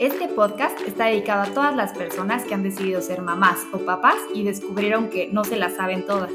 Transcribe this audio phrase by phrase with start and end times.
[0.00, 4.16] Este podcast está dedicado a todas las personas que han decidido ser mamás o papás
[4.34, 6.30] y descubrieron que no se las saben todas.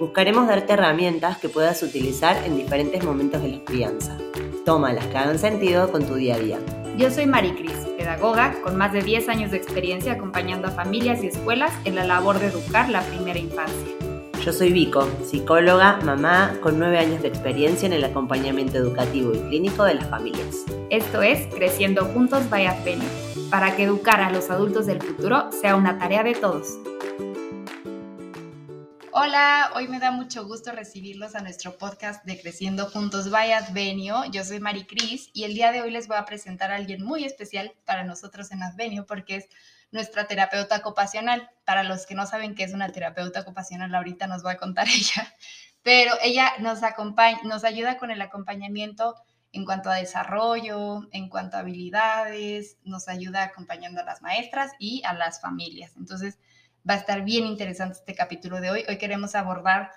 [0.00, 4.18] Buscaremos darte herramientas que puedas utilizar en diferentes momentos de la crianza.
[4.66, 6.58] Toma las que hagan sentido con tu día a día.
[6.98, 11.28] Yo soy Maricris, pedagoga con más de 10 años de experiencia acompañando a familias y
[11.28, 14.09] escuelas en la labor de educar la primera infancia.
[14.44, 19.38] Yo soy Vico, psicóloga, mamá con 9 años de experiencia en el acompañamiento educativo y
[19.38, 20.64] clínico de las familias.
[20.88, 23.06] Esto es Creciendo Juntos by Advenio,
[23.50, 26.78] para que educar a los adultos del futuro sea una tarea de todos.
[29.12, 34.24] Hola, hoy me da mucho gusto recibirlos a nuestro podcast de Creciendo Juntos by Advenio.
[34.32, 37.04] Yo soy Mari Cris y el día de hoy les voy a presentar a alguien
[37.04, 39.48] muy especial para nosotros en Advenio porque es
[39.92, 41.50] nuestra terapeuta ocupacional.
[41.64, 44.86] Para los que no saben qué es una terapeuta ocupacional, ahorita nos va a contar
[44.94, 45.34] ella,
[45.82, 49.16] pero ella nos, acompaña, nos ayuda con el acompañamiento
[49.52, 55.02] en cuanto a desarrollo, en cuanto a habilidades, nos ayuda acompañando a las maestras y
[55.04, 55.96] a las familias.
[55.96, 56.38] Entonces,
[56.88, 58.84] va a estar bien interesante este capítulo de hoy.
[58.88, 59.90] Hoy queremos abordar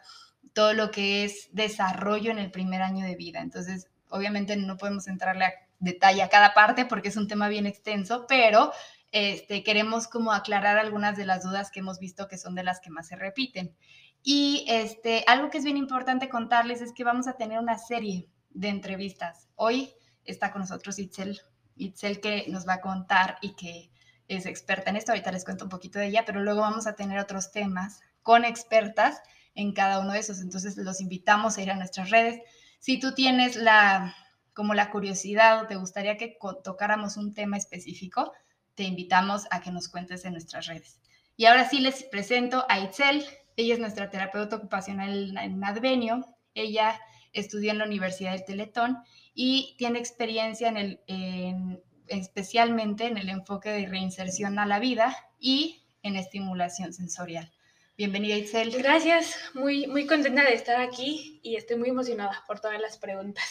[0.54, 3.42] todo lo que es desarrollo en el primer año de vida.
[3.42, 7.66] Entonces, obviamente no podemos entrarle a detalle a cada parte porque es un tema bien
[7.66, 8.72] extenso, pero
[9.14, 12.82] este, queremos como aclarar algunas de las dudas que hemos visto que son de las
[12.82, 13.76] que más se repiten.
[14.24, 18.28] Y este, algo que es bien importante contarles es que vamos a tener una serie
[18.50, 19.48] de entrevistas.
[19.56, 19.94] Hoy
[20.26, 21.40] está con nosotros Itzel,
[21.76, 23.92] Itzel que nos va a contar y que
[24.28, 25.12] es experta en esto.
[25.12, 28.46] Ahorita les cuento un poquito de ella, pero luego vamos a tener otros temas con
[28.46, 29.22] expertas
[29.54, 30.42] en cada uno de esos.
[30.42, 32.42] Entonces los invitamos a ir a nuestras redes.
[32.80, 34.16] Si tú tienes la
[34.54, 38.32] como la curiosidad o te gustaría que tocáramos un tema específico,
[38.76, 41.00] te invitamos a que nos cuentes en nuestras redes.
[41.36, 43.26] Y ahora sí les presento a Itzel.
[43.56, 46.26] Ella es nuestra terapeuta ocupacional en Advenio.
[46.54, 47.00] Ella
[47.34, 48.98] estudió en la Universidad del Teletón
[49.34, 51.00] y tiene experiencia en el,
[52.08, 57.52] especialmente en el enfoque de reinserción a la vida y en estimulación sensorial.
[57.96, 58.72] Bienvenida, Itzel.
[58.72, 63.44] Gracias, muy, muy contenta de estar aquí y estoy muy emocionada por todas las preguntas.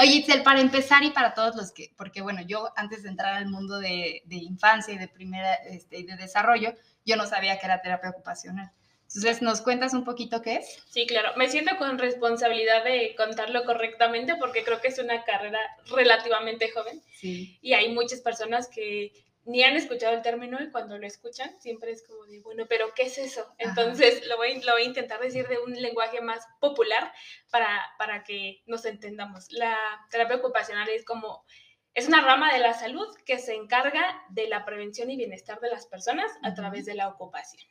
[0.00, 3.34] Oye, Itzel, para empezar y para todos los que, porque bueno, yo antes de entrar
[3.34, 6.74] al mundo de, infancia y de primera, este, de desarrollo,
[7.06, 8.72] yo no sabía que era terapia ocupacional.
[9.02, 10.82] Entonces, ¿nos cuentas un poquito qué es?
[10.90, 11.30] Sí, claro.
[11.36, 17.00] Me siento con responsabilidad de contarlo correctamente porque creo que es una carrera relativamente joven.
[17.14, 17.56] Sí.
[17.62, 19.12] Y hay muchas personas que
[19.48, 22.92] ni han escuchado el término y cuando lo escuchan siempre es como de, bueno, pero
[22.94, 23.54] ¿qué es eso?
[23.56, 27.10] Entonces lo voy, lo voy, a intentar decir de un lenguaje más popular
[27.50, 29.50] para, para que nos entendamos.
[29.50, 29.74] La
[30.10, 31.46] terapia ocupacional es como,
[31.94, 35.70] es una rama de la salud que se encarga de la prevención y bienestar de
[35.70, 37.62] las personas a través de la ocupación.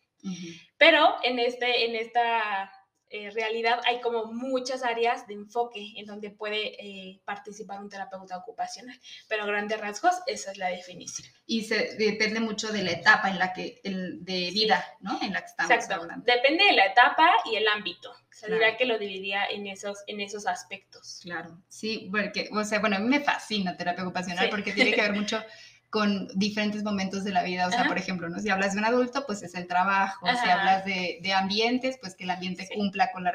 [0.79, 2.71] Pero en, este, en esta
[3.09, 8.37] eh, realidad hay como muchas áreas de enfoque en donde puede eh, participar un terapeuta
[8.37, 11.27] ocupacional, pero a grandes rasgos esa es la definición.
[11.45, 15.21] Y se depende mucho de la etapa en la que, el, de vida, ¿no?
[15.21, 16.07] En la que estamos Exacto.
[16.25, 18.13] Depende de la etapa y el ámbito.
[18.29, 21.21] Se dirá que lo dividiría en esos, en esos aspectos.
[21.23, 25.01] Claro, sí, porque, o sea, bueno, a mí me fascina terapia ocupacional porque tiene que
[25.01, 25.43] ver mucho
[25.89, 27.67] con diferentes momentos de la vida.
[27.67, 28.39] O sea, por ejemplo, ¿no?
[28.39, 30.27] si hablas de un adulto, pues es el trabajo.
[30.27, 33.33] Si hablas de, de, ambientes, pues que el ambiente cumpla con la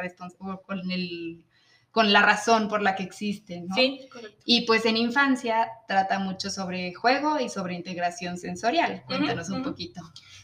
[0.67, 1.45] con el
[1.93, 3.75] con la razón por la que existe, ¿no?
[3.75, 4.43] Sí, correcto.
[4.47, 9.05] Y pues en infancia trata mucho sobre juego y sobre integración sensorial.
[9.07, 10.01] Cuéntanos un poquito.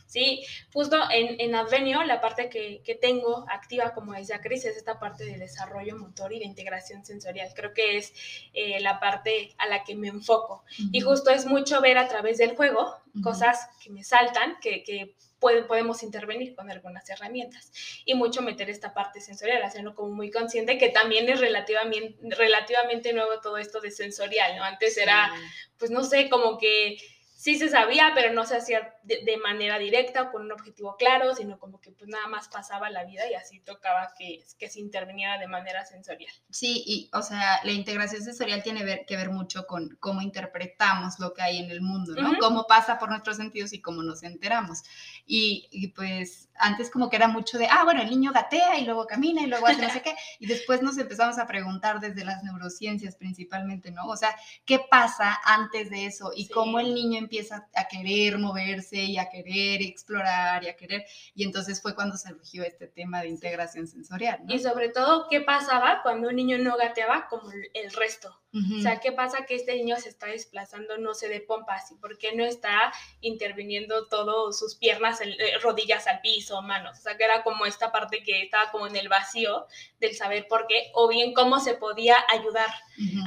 [0.07, 0.43] Sí,
[0.73, 4.99] justo en, en Advenio la parte que, que, tengo activa, como decía Cris, es esta
[4.99, 7.51] parte de desarrollo motor y de integración sensorial.
[7.55, 8.15] Creo que es
[8.55, 10.65] eh, la parte a la que me enfoco.
[10.93, 15.15] Y justo es mucho ver a través del juego cosas que me saltan, que, que
[15.41, 17.71] podemos intervenir con algunas herramientas
[18.05, 23.13] y mucho meter esta parte sensorial, hacerlo como muy consciente que también es relativamente, relativamente
[23.13, 24.65] nuevo todo esto de sensorial, ¿no?
[24.65, 25.33] Antes era,
[25.79, 26.99] pues no sé, como que
[27.39, 31.37] sí se sabía, pero no se hacía de, manera directa o con un objetivo claro,
[31.37, 34.81] sino como que pues nada más pasaba la vida y así tocaba que, que se
[34.81, 36.33] interviniera de manera sensorial.
[36.51, 41.21] Sí, y o sea, la integración sensorial tiene ver, que ver mucho con cómo interpretamos
[41.21, 42.37] lo que hay en el mundo, ¿no?
[42.41, 44.83] Cómo pasa por nuestros sentidos y cómo nos enteramos.
[45.25, 48.85] Y, y, pues antes como que era mucho de, ah, bueno, el niño gatea y
[48.85, 52.25] luego camina y luego hace no sé qué, y después nos empezamos a preguntar desde
[52.25, 54.07] las neurociencias principalmente, ¿no?
[54.07, 54.35] O sea,
[54.65, 59.29] ¿qué pasa antes de eso y cómo el niño empieza a querer moverse y a
[59.29, 61.05] querer explorar y a querer,
[61.35, 64.41] y entonces fue cuando surgió este tema de integración sensorial.
[64.49, 68.35] Y sobre todo, ¿qué pasaba cuando un niño no gateaba como el resto?
[68.55, 71.93] O sea, ¿qué pasa que este niño se está desplazando, no sé, de pompas?
[71.93, 76.99] ¿Y por qué no está interviniendo todo sus piernas, eh, rodillas al piso, manos?
[76.99, 79.67] O sea, que era como esta parte que estaba como en el vacío
[80.01, 82.71] del saber por qué, o bien cómo se podía ayudar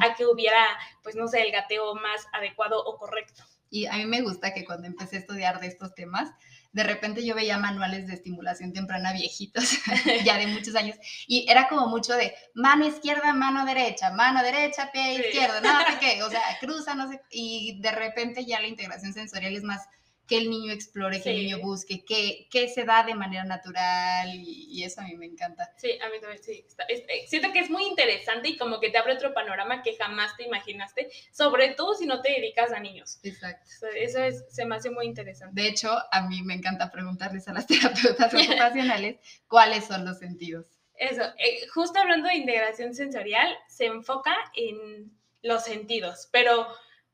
[0.01, 0.65] a que hubiera,
[1.03, 3.44] pues no sé, el gateo más adecuado o correcto.
[3.71, 6.29] Y a mí me gusta que cuando empecé a estudiar de estos temas,
[6.73, 9.63] de repente yo veía manuales de estimulación temprana viejitos,
[10.25, 14.91] ya de muchos años, y era como mucho de mano izquierda, mano derecha, mano derecha,
[14.91, 18.68] pie izquierdo, no sé qué, o sea, cruza, no sé, y de repente ya la
[18.68, 19.88] integración sensorial es más
[20.31, 24.30] que el niño explore, que el niño busque, que, que, se da de manera natural
[24.33, 25.74] y, eso a mí me encanta.
[25.75, 26.66] Sí, a mí también, sí.
[26.88, 30.38] Eh, siento que es muy interesante y como que te abre otro panorama que jamás
[30.38, 33.19] te imaginaste, sobre todo si no te dedicas a niños.
[33.24, 33.69] Exacto.
[33.94, 35.62] Eso es, se me hace muy interesante.
[35.62, 39.18] De hecho, a mí me encanta preguntarles a las terapeutas ocupacionales
[39.50, 40.66] cuáles son los sentidos.
[40.95, 45.12] Eso, eh, justo hablando de integración sensorial, se enfoca en
[45.42, 46.68] los sentidos, pero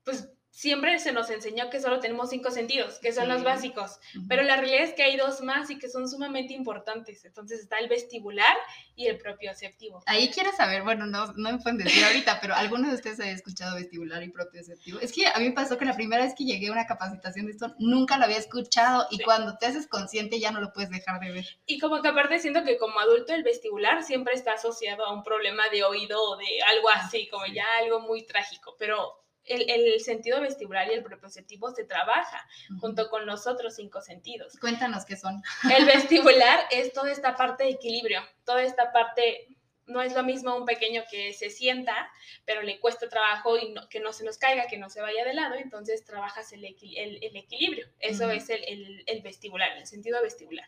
[0.03, 4.41] pues siempre se nos enseñó que solo tenemos cinco sentidos, que son los básicos, pero
[4.41, 7.23] la realidad es que hay dos más y que son sumamente importantes.
[7.25, 8.57] Entonces está el vestibular
[8.95, 10.01] y el propioceptivo.
[10.07, 13.29] Ahí quiero saber, bueno, no, no me pueden decir ahorita, pero ¿alguno de ustedes ha
[13.29, 14.99] escuchado vestibular y propioceptivo?
[14.99, 17.45] Es que a mí me pasó que la primera vez que llegué a una capacitación
[17.45, 20.89] de esto, nunca lo había escuchado y cuando te haces consciente ya no lo puedes
[20.89, 21.45] dejar de ver.
[21.67, 25.21] Y como que aparte siento que como adulto el vestibular siempre está asociado a un
[25.21, 30.41] problema de oído o de algo así, como ya algo muy trágico, pero el, sentido
[30.41, 32.47] vestibular y el propioceptivo se trabaja
[32.79, 34.57] junto con los otros cinco sentidos.
[34.59, 35.41] Cuéntanos qué son.
[35.75, 39.47] El vestibular es toda esta parte de equilibrio, toda esta parte
[39.87, 42.11] no es lo mismo un pequeño que se sienta,
[42.45, 45.33] pero le cuesta trabajo y que no se nos caiga, que no se vaya de
[45.33, 47.87] lado, entonces trabajas el, equilibrio.
[47.99, 50.67] Eso es el, el, vestibular, el sentido vestibular.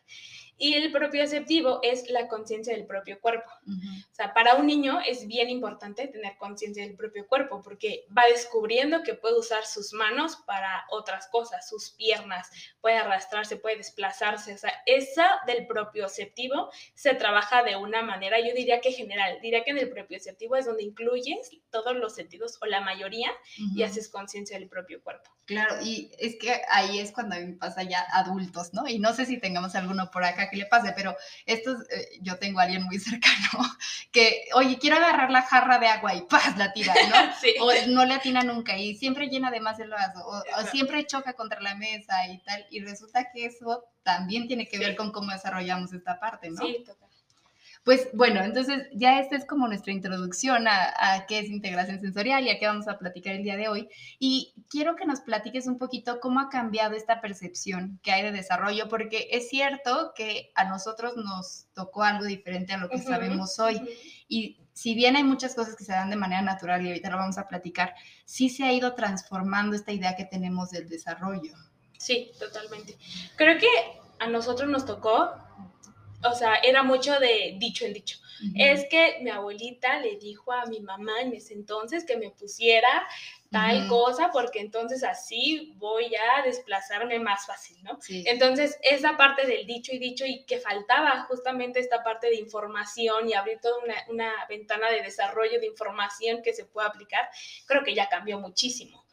[0.59, 3.49] Y el propio aceptivo es la conciencia del propio cuerpo.
[3.65, 8.23] O sea, para un niño es bien importante tener conciencia del propio cuerpo porque va
[8.29, 12.49] descubriendo que puede usar sus manos para otras cosas, sus piernas,
[12.81, 14.53] puede arrastrarse, puede desplazarse.
[14.53, 19.39] O sea, esa del propio aceptivo se trabaja de una manera, yo diría que general,
[19.41, 23.31] diría que en el propio aceptivo es donde incluyes todos los sentidos o la mayoría
[23.75, 25.31] y haces conciencia del propio cuerpo.
[25.45, 28.87] Claro, y es que ahí es cuando a mí me pasa ya adultos, ¿no?
[28.87, 31.15] Y no sé si tengamos alguno por acá que le pase, pero
[31.45, 33.65] esto eh, yo tengo a alguien muy cercano
[34.11, 36.57] que, oye, quiero agarrar la jarra de agua y ¡paz!
[36.57, 37.15] la tira, ¿no?
[37.41, 37.55] Sí.
[37.61, 41.33] O no le atina nunca y siempre llena de más el vaso, o, siempre choca
[41.33, 45.31] contra la mesa y tal, y resulta que eso también tiene que ver con cómo
[45.31, 46.65] desarrollamos esta parte, ¿no?
[46.65, 47.08] Sí, total.
[47.83, 52.49] Pues bueno, entonces ya esta es como nuestra introducción a, qué es integración sensorial y
[52.49, 53.89] a qué vamos a platicar el día de hoy.
[54.19, 58.31] Y quiero que nos platiques un poquito cómo ha cambiado esta percepción que hay de
[58.31, 63.57] desarrollo, porque es cierto que a nosotros nos tocó algo diferente a lo que sabemos
[63.59, 63.81] hoy.
[64.27, 67.17] Y si bien hay muchas cosas que se dan de manera natural y ahorita lo
[67.17, 67.95] vamos a platicar,
[68.25, 71.53] sí se ha ido transformando esta idea que tenemos del desarrollo.
[71.97, 72.97] Sí, totalmente.
[73.35, 73.67] Creo que
[74.19, 75.33] a nosotros nos tocó
[76.23, 78.17] o sea, era mucho de dicho en dicho.
[78.55, 83.05] Es que mi abuelita le dijo a mi mamá en ese entonces que me pusiera
[83.51, 87.97] tal cosa, porque entonces así voy a desplazarme más fácil, ¿no?
[88.07, 93.27] Entonces, esa parte del dicho y dicho y que faltaba justamente esta parte de información
[93.27, 97.27] y abrir toda una, una ventana de desarrollo de información que se pueda aplicar,
[97.65, 99.03] creo que ya cambió muchísimo.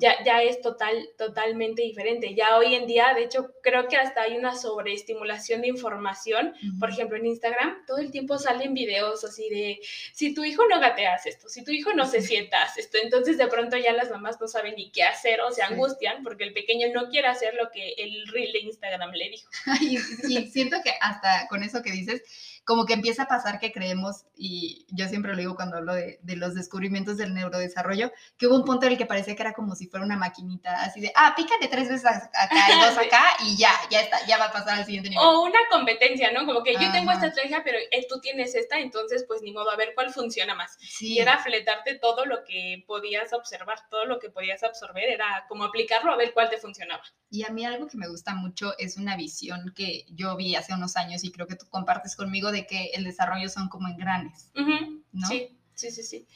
[0.00, 2.34] Ya, ya es total, totalmente diferente.
[2.34, 6.54] Ya hoy en día, de hecho, creo que hasta hay una sobreestimulación de información.
[6.80, 9.80] Por ejemplo, en Instagram todo el tiempo salen videos así de,
[10.12, 13.46] si tu hijo no gateas esto, si tu hijo no se sienta esto, entonces de
[13.46, 16.88] pronto ya las mamás no saben ni qué hacer o se angustian porque el pequeño
[16.92, 19.50] no quiere hacer lo que el reel de Instagram le dijo.
[20.28, 22.22] y siento que hasta con eso que dices,
[22.64, 26.18] como que empieza a pasar que creemos, y yo siempre lo digo cuando hablo de,
[26.36, 29.74] los descubrimientos del neurodesarrollo, que hubo un punto en el que parecía que era como
[29.74, 33.56] si fuera una maquinita, así de, ah, pícale tres veces acá y dos acá y
[33.56, 35.24] ya, ya está, ya va a pasar al siguiente nivel.
[35.24, 36.46] O una competencia, ¿no?
[36.46, 39.70] Como que yo tengo esta estrategia, pero eh, tú tienes esta, entonces pues ni modo,
[39.70, 40.78] a ver cuál funciona más.
[41.00, 45.64] Y era fletarte todo lo que podías observar, todo lo que podías absorber, era como
[45.64, 47.02] aplicarlo a ver cuál te funcionaba.
[47.30, 50.74] Y a mí algo que me gusta mucho es una visión que yo vi hace
[50.74, 54.50] unos años y creo que tú compartes conmigo de que el desarrollo son como engranes,
[54.54, 55.26] ¿no?
[55.26, 56.26] Sí, sí, sí, sí.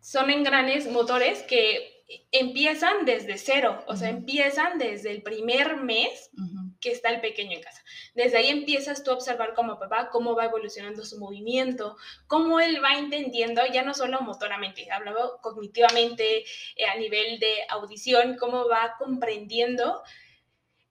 [0.00, 2.00] Son engranes motores que
[2.32, 6.30] empiezan desde cero, o sea, empiezan desde el primer mes
[6.80, 7.82] que está el pequeño en casa.
[8.14, 12.82] Desde ahí empiezas tú a observar como papá cómo va evolucionando su movimiento, cómo él
[12.82, 16.44] va entendiendo, ya no solo motoramente, hablaba cognitivamente,
[16.76, 20.02] eh, a nivel de audición, cómo va comprendiendo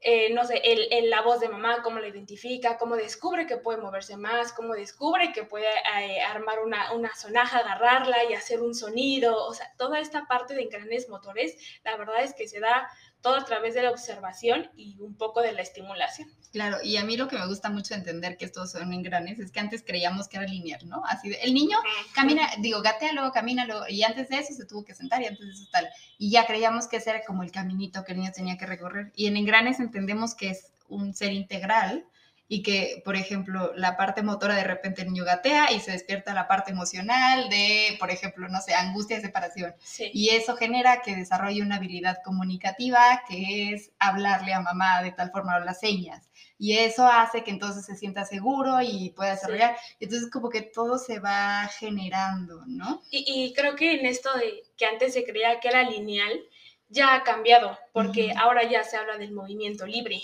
[0.02, 3.82] eh, no sé, el, la voz de mamá, cómo la identifica, cómo descubre que puede
[3.82, 8.74] moverse más, cómo descubre que puede eh, armar una, una, sonaja, agarrarla y hacer un
[8.74, 12.90] sonido, o sea, toda esta parte de engranes motores, la verdad es que se da
[13.22, 16.30] todo a través de la observación y un poco de la estimulación.
[16.52, 19.52] Claro, y a mí lo que me gusta mucho entender que estos son engranes es
[19.52, 21.04] que antes creíamos que era lineal, ¿no?
[21.06, 21.78] Así de, el niño
[22.16, 25.28] camina, digo, gatea, luego camina, luego, y antes de eso se tuvo que sentar y
[25.28, 25.88] antes de eso tal.
[26.18, 29.12] Y ya creíamos que ese era como el caminito que el niño tenía que recorrer.
[29.16, 32.06] Y en engranes entendemos que es un ser integral
[32.52, 36.34] y que, por ejemplo, la parte motora de repente el niño gatea y se despierta
[36.34, 39.76] la parte emocional de, por ejemplo, no sé, angustia y separación.
[40.12, 45.30] Y eso genera que desarrolle una habilidad comunicativa que es hablarle a mamá de tal
[45.30, 46.28] forma o las señas.
[46.58, 49.78] Y eso hace que entonces se sienta seguro y pueda desarrollar.
[50.00, 53.04] Entonces como que todo se va generando, ¿no?
[53.12, 56.42] Y, y creo que en esto de que antes se creía que era lineal,
[56.90, 60.22] ya ha cambiado, porque ahora ya se habla del movimiento libre,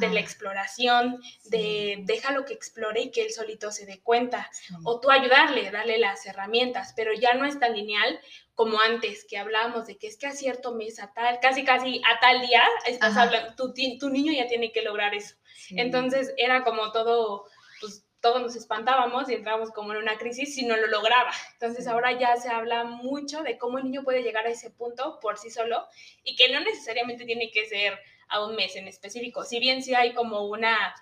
[0.00, 4.50] de la exploración, de déjalo que explore y que él solito se dé cuenta,
[4.84, 8.20] o tú ayudarle, darle las herramientas, pero ya no es tan lineal
[8.54, 12.02] como antes, que hablábamos de que es que a cierto mes, a tal, casi casi
[12.04, 15.36] a tal día, estás hablando, tu, tu, niño ya tiene que lograr eso.
[15.70, 17.44] Entonces era como todo,
[18.20, 21.30] todos nos espantábamos y entrábamos como en una crisis si no lo lograba.
[21.52, 25.18] Entonces ahora ya se habla mucho de cómo el niño puede llegar a ese punto
[25.20, 25.86] por sí solo
[26.24, 27.98] y que no necesariamente tiene que ser
[28.28, 29.44] a un mes en específico.
[29.44, 30.94] Si bien sí hay como una,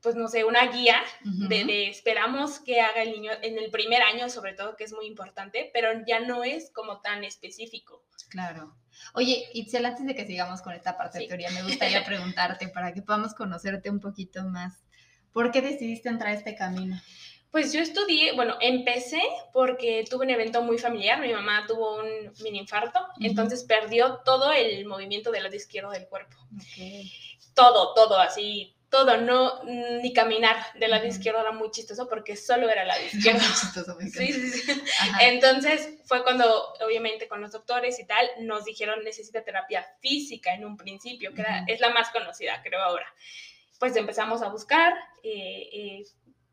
[0.00, 4.28] pues no sé, una guía de, esperamos que haga el niño en el primer año,
[4.28, 8.02] sobre todo, que es muy importante, pero ya no es como tan específico.
[8.30, 8.74] Claro.
[9.12, 12.92] Oye, Itzel, antes de que sigamos con esta parte de teoría, me gustaría preguntarte para
[12.92, 14.84] que podamos conocerte un poquito más.
[15.34, 16.96] ¿Por qué decidiste entrar a este camino?
[17.50, 19.20] Pues yo estudié, bueno, empecé
[19.52, 21.20] porque tuve un evento muy familiar.
[21.20, 26.06] Mi mamá tuvo un mini infarto, entonces perdió todo el movimiento del lado izquierdo del
[26.06, 26.36] cuerpo.
[27.52, 32.70] Todo, todo, así, todo, no, ni caminar del lado izquierdo era muy chistoso porque solo
[32.70, 33.40] era el lado izquierdo.
[33.40, 34.82] chistoso, sí, sí, sí.
[35.20, 40.64] Entonces fue cuando, obviamente, con los doctores y tal, nos dijeron necesita terapia física en
[40.64, 43.06] un principio, que es la más conocida, creo ahora
[43.84, 46.02] pues empezamos a buscar eh, eh,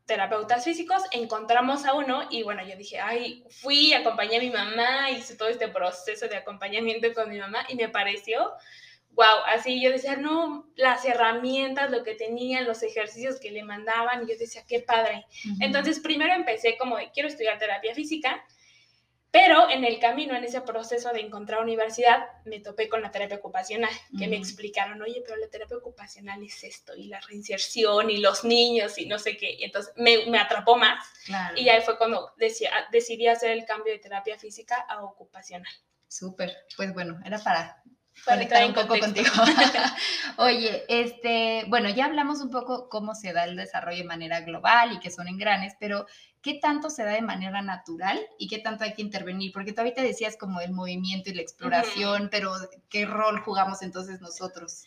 [0.04, 5.10] terapeutas físicos, encontramos a uno y bueno, yo dije, ay, fui, acompañé a mi mamá,
[5.10, 8.52] hice todo este proceso de acompañamiento con mi mamá y me pareció,
[9.12, 14.24] wow, así yo decía, no, las herramientas, lo que tenían, los ejercicios que le mandaban,
[14.24, 15.24] y yo decía, qué padre.
[15.60, 18.44] Entonces, primero empecé como de, quiero estudiar terapia física,
[19.32, 23.38] pero en el camino, en ese proceso de encontrar universidad, me topé con la terapia
[23.38, 28.18] ocupacional, que me explicaron, oye, pero la terapia ocupacional es esto, y la reinserción, y
[28.18, 29.54] los niños, y no sé qué.
[29.54, 31.02] Y entonces me, me atrapó más.
[31.56, 32.34] Y ahí fue cuando
[32.90, 35.72] decidí hacer el cambio de terapia física a ocupacional.
[36.06, 36.54] Súper.
[36.76, 37.82] Pues bueno, era para
[38.26, 39.30] conectar un poco contigo.
[40.36, 44.92] Oye, este, bueno, ya hablamos un poco cómo se da el desarrollo de manera global
[44.92, 46.06] y que son engranes, pero
[46.42, 49.52] ¿qué tanto se da de manera natural y qué tanto hay que intervenir?
[49.52, 52.52] Porque tú ahorita decías como el movimiento y la exploración, pero
[52.90, 54.84] ¿qué rol jugamos entonces nosotros?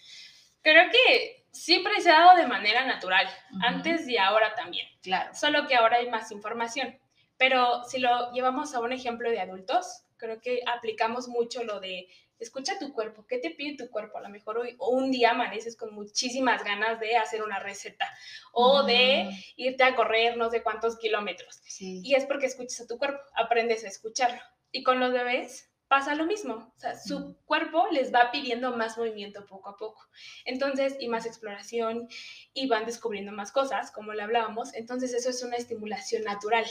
[0.62, 3.28] Creo que siempre se ha dado de manera natural,
[3.62, 4.88] antes y ahora también.
[5.02, 5.34] Claro.
[5.34, 7.00] Solo que ahora hay más información.
[7.38, 12.08] Pero si lo llevamos a un ejemplo de adultos, creo que aplicamos mucho lo de
[12.40, 14.18] escucha tu cuerpo, ¿qué te pide tu cuerpo?
[14.18, 18.08] A lo mejor hoy o un día amaneces con muchísimas ganas de hacer una receta
[18.52, 21.62] o de irte a correr no sé cuántos kilómetros.
[21.80, 24.42] Y es porque escuchas a tu cuerpo, aprendes a escucharlo.
[24.72, 28.98] Y con los bebés pasa lo mismo, o sea, su cuerpo les va pidiendo más
[28.98, 30.02] movimiento poco a poco.
[30.44, 32.08] Entonces, y más exploración,
[32.54, 34.74] y van descubriendo más cosas, como le hablábamos.
[34.74, 36.66] Entonces, eso es una estimulación natural.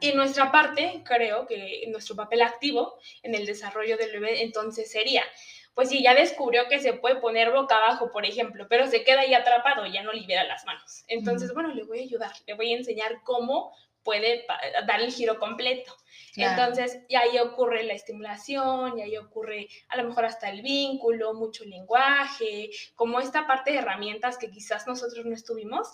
[0.00, 5.24] Y nuestra parte, creo que nuestro papel activo en el desarrollo del bebé entonces sería,
[5.74, 9.20] pues si ya descubrió que se puede poner boca abajo, por ejemplo, pero se queda
[9.20, 11.04] ahí atrapado, ya no libera las manos.
[11.08, 14.46] Entonces, bueno, le voy a ayudar, le voy a enseñar cómo puede
[14.86, 15.94] dar el giro completo.
[16.36, 21.34] Entonces, y ahí ocurre la estimulación, y ahí ocurre a lo mejor hasta el vínculo,
[21.34, 25.88] mucho lenguaje, como esta parte de herramientas que quizás nosotros no estuvimos,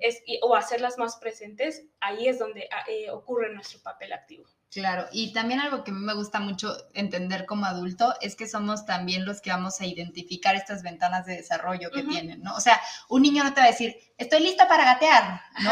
[0.00, 4.44] es, o hacerlas más presentes, ahí es donde ah, eh, ocurre nuestro papel activo.
[4.70, 8.46] Claro, y también algo que a mí me gusta mucho entender como adulto es que
[8.46, 12.54] somos también los que vamos a identificar estas ventanas de desarrollo que tienen, ¿no?
[12.54, 12.78] O sea,
[13.08, 15.70] un niño no te va a decir, estoy lista para gatear, ¿no?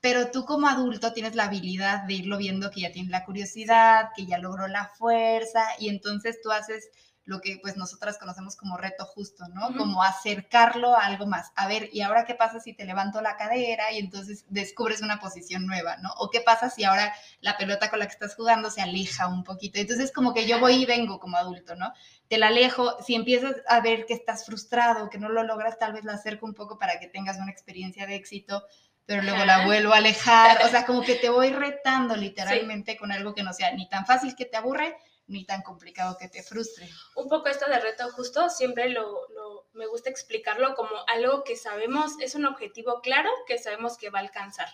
[0.00, 4.10] Pero tú como adulto tienes la habilidad de irlo viendo que ya tiene la curiosidad,
[4.14, 6.90] que ya logró la fuerza y entonces tú haces
[7.26, 9.76] lo que pues nosotras conocemos como reto justo, ¿no?
[9.76, 11.50] Como acercarlo a algo más.
[11.56, 15.18] A ver, ¿y ahora qué pasa si te levanto la cadera y entonces descubres una
[15.18, 16.12] posición nueva, ¿no?
[16.18, 19.42] O qué pasa si ahora la pelota con la que estás jugando se aleja un
[19.42, 19.80] poquito.
[19.80, 21.92] Entonces como que yo voy y vengo como adulto, ¿no?
[22.28, 25.94] Te la alejo, si empiezas a ver que estás frustrado, que no lo logras, tal
[25.94, 28.62] vez la acerco un poco para que tengas una experiencia de éxito
[29.06, 33.12] pero luego la vuelvo a alejar, o sea, como que te voy retando literalmente con
[33.12, 34.96] algo que no sea ni tan fácil que te aburre,
[35.28, 36.88] ni tan complicado que te frustre.
[37.14, 41.56] Un poco esto de reto justo, siempre lo, lo, me gusta explicarlo como algo que
[41.56, 44.68] sabemos, es un objetivo claro que sabemos que va a alcanzar.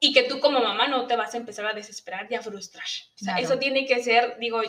[0.00, 2.86] Y que tú como mamá no te vas a empezar a desesperar y a frustrar.
[3.20, 4.60] O sea, eso tiene que ser, digo,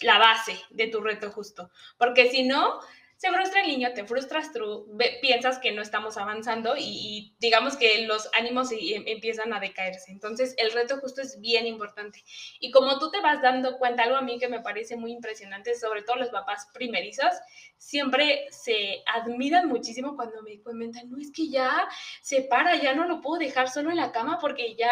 [0.00, 1.70] la base de tu reto justo.
[1.98, 2.80] Porque si no,
[3.22, 8.04] se frustra el niño, te frustras tú, piensas que no estamos avanzando y, digamos que
[8.04, 10.10] los ánimos em, empiezan a decaerse.
[10.10, 12.24] Entonces, el reto justo es bien importante.
[12.58, 15.76] Y como tú te vas dando cuenta, algo a mí que me parece muy impresionante,
[15.76, 17.32] sobre todo los papás primerizos,
[17.78, 21.88] siempre se admiran muchísimo cuando me comentan, no, es que ya
[22.22, 24.90] se para, ya no lo puedo dejar solo en la cama porque ya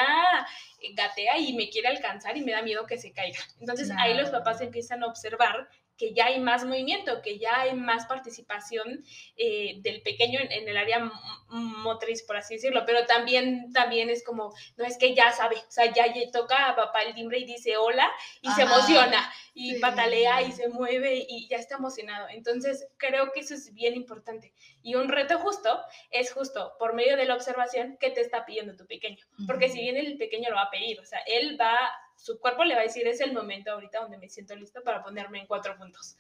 [0.95, 3.41] gatea y me quiere alcanzar y me da miedo que se caiga.
[3.59, 5.69] Entonces ahí los papás empiezan a observar
[6.01, 9.05] que ya hay más movimiento, que ya hay más participación
[9.37, 11.13] eh, del pequeño en, el área
[11.51, 15.71] motriz, por así decirlo, pero también, también es como, no es que ya sabe, o
[15.71, 20.41] sea, ya, toca a papá el timbre y dice hola y se emociona y patalea
[20.41, 22.29] y se mueve y ya está emocionado.
[22.31, 24.55] Entonces, creo que eso es bien importante.
[24.83, 28.75] Y un reto justo es justo por medio de la observación que te está pidiendo
[28.75, 31.77] tu pequeño, porque si bien el pequeño lo va a pedir, o sea, él va
[32.23, 35.03] su cuerpo le va a decir, es el momento ahorita donde me siento listo para
[35.03, 36.17] ponerme en cuatro puntos.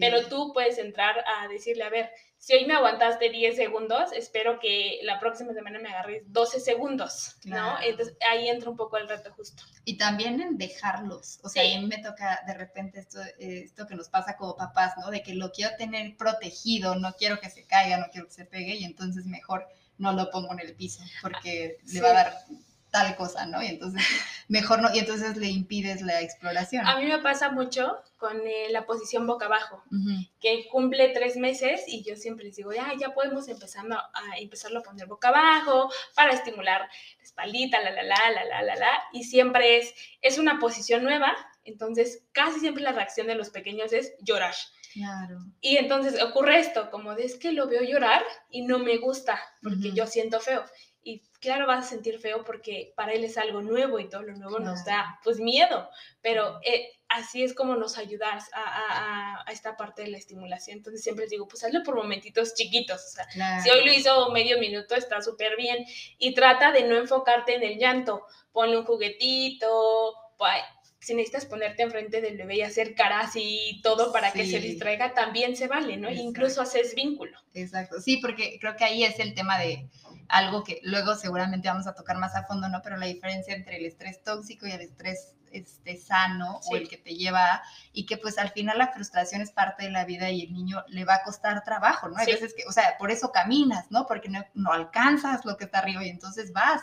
[0.00, 4.58] Pero tú puedes entrar a decirle, a ver, si hoy me aguantaste 10 segundos, espero
[4.58, 7.80] que la próxima semana me agarres 12 segundos, ¿no?
[7.82, 9.62] Entonces ahí entra un poco el reto justo.
[9.84, 13.94] Y también en dejarlos, o sea, a mí me toca de repente esto, esto que
[13.94, 15.10] nos pasa como papás, ¿no?
[15.10, 18.46] De que lo quiero tener protegido, no quiero que se caiga, no quiero que se
[18.46, 19.68] pegue y entonces mejor
[19.98, 22.44] no lo pongo en el piso porque le va a dar
[22.92, 23.60] tal cosa, ¿no?
[23.62, 24.00] Y entonces,
[24.48, 26.86] mejor no, y entonces le impides la exploración.
[26.86, 29.82] A mí me pasa mucho con eh, la posición boca abajo,
[30.40, 34.78] que cumple tres meses y yo siempre les digo, ya, ya podemos empezar a, empezarlo
[34.78, 39.02] a poner boca abajo para estimular la espaldita, la, la, la, la, la, la, la,
[39.12, 41.34] y siempre es, es una posición nueva,
[41.64, 44.54] entonces casi siempre la reacción de los pequeños es llorar.
[44.92, 45.38] Claro.
[45.60, 49.40] Y entonces ocurre esto, como de es que lo veo llorar y no me gusta
[49.62, 50.62] porque yo siento feo
[51.42, 54.60] claro vas a sentir feo porque para él es algo nuevo y todo lo nuevo
[54.60, 55.90] nos da pues miedo,
[56.22, 60.78] pero eh, así es como nos ayudas a, esta parte de la estimulación.
[60.78, 63.04] Entonces siempre les digo, pues hazlo por momentitos chiquitos.
[63.04, 65.84] O sea, si hoy lo hizo medio minuto, está súper bien.
[66.16, 68.24] Y trata de no enfocarte en el llanto.
[68.52, 70.14] Ponle un juguetito,
[71.02, 75.14] si necesitas ponerte enfrente del bebé y hacer caras y todo para que se distraiga,
[75.14, 76.08] también se vale, ¿no?
[76.08, 77.36] Incluso haces vínculo.
[77.54, 79.88] Exacto, sí, porque creo que ahí es el tema de
[80.28, 82.82] algo que luego seguramente vamos a tocar más a fondo, ¿no?
[82.82, 86.98] Pero la diferencia entre el estrés tóxico y el estrés este, sano o el que
[86.98, 90.44] te lleva y que pues al final la frustración es parte de la vida y
[90.44, 92.16] el niño le va a costar trabajo, ¿no?
[92.16, 94.06] Hay veces que, o sea, por eso caminas, ¿no?
[94.06, 96.80] Porque no, no alcanzas lo que está arriba y entonces vas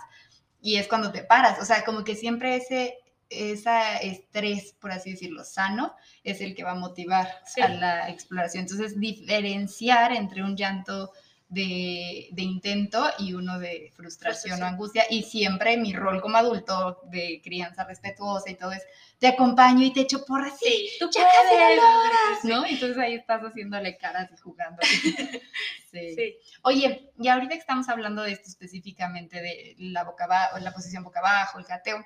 [0.61, 2.97] y es cuando te paras, o sea, como que siempre ese
[3.29, 7.27] ese estrés, por así decirlo, sano, es el que va a motivar
[7.61, 8.63] a la exploración.
[8.63, 11.11] Entonces, diferenciar entre un llanto
[11.49, 15.03] de, intento y uno de frustración o angustia.
[15.09, 18.83] Y siempre mi rol como adulto de crianza respetuosa y todo es,
[19.17, 22.65] te acompaño y te echo por así, tú ya casi ¿no?
[22.65, 24.81] Entonces ahí estás haciéndole caras y jugando.
[25.91, 26.37] sí.
[26.61, 30.27] Oye, y ahorita que estamos hablando de esto específicamente, de la, boca
[30.59, 32.05] la posición boca abajo, el cateo,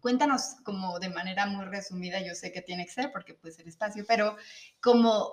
[0.00, 3.68] Cuéntanos como de manera muy resumida, yo sé que tiene que ser porque pues el
[3.68, 4.36] espacio, pero
[4.80, 5.32] como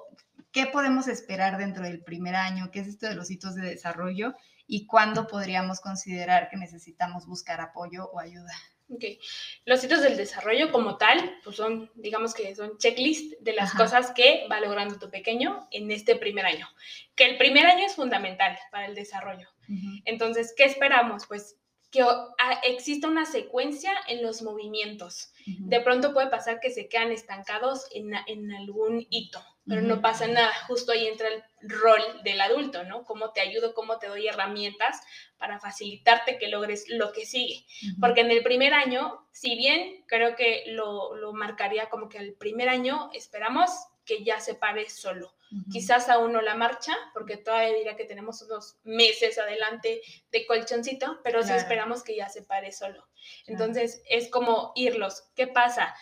[0.51, 4.35] qué podemos esperar dentro del primer año, qué es esto de los hitos de desarrollo
[4.67, 8.53] y cuándo podríamos considerar que necesitamos buscar apoyo o ayuda.
[8.87, 9.03] Ok,
[9.65, 14.11] los hitos del desarrollo como tal, pues son, digamos que son checklist de las cosas
[14.11, 16.67] que va logrando tu pequeño en este primer año.
[17.15, 19.49] Que el primer año es fundamental para el desarrollo.
[20.05, 21.25] Entonces, ¿qué esperamos?
[21.25, 21.57] Pues
[21.95, 22.05] que
[22.67, 25.31] exista una secuencia en los movimientos.
[25.45, 30.27] De pronto puede pasar que se quedan estancados en, en algún hito, pero no pasa
[30.27, 30.51] nada.
[30.67, 33.05] Justo ahí entra el rol del adulto, ¿no?
[33.05, 34.99] Cómo te ayudo, cómo te doy herramientas
[35.37, 37.65] para facilitarte que logres lo que sigue.
[38.01, 42.33] Porque en el primer año, si bien creo que lo, lo marcaría como que el
[42.33, 43.69] primer año esperamos
[44.05, 45.33] que ya se pare solo.
[45.71, 51.21] Quizás aún no la marcha, porque todavía diría que tenemos unos meses adelante de colchoncito,
[51.23, 53.07] pero sí esperamos que ya se pare solo.
[53.47, 55.29] Entonces es como irlos.
[55.33, 55.95] ¿Qué pasa?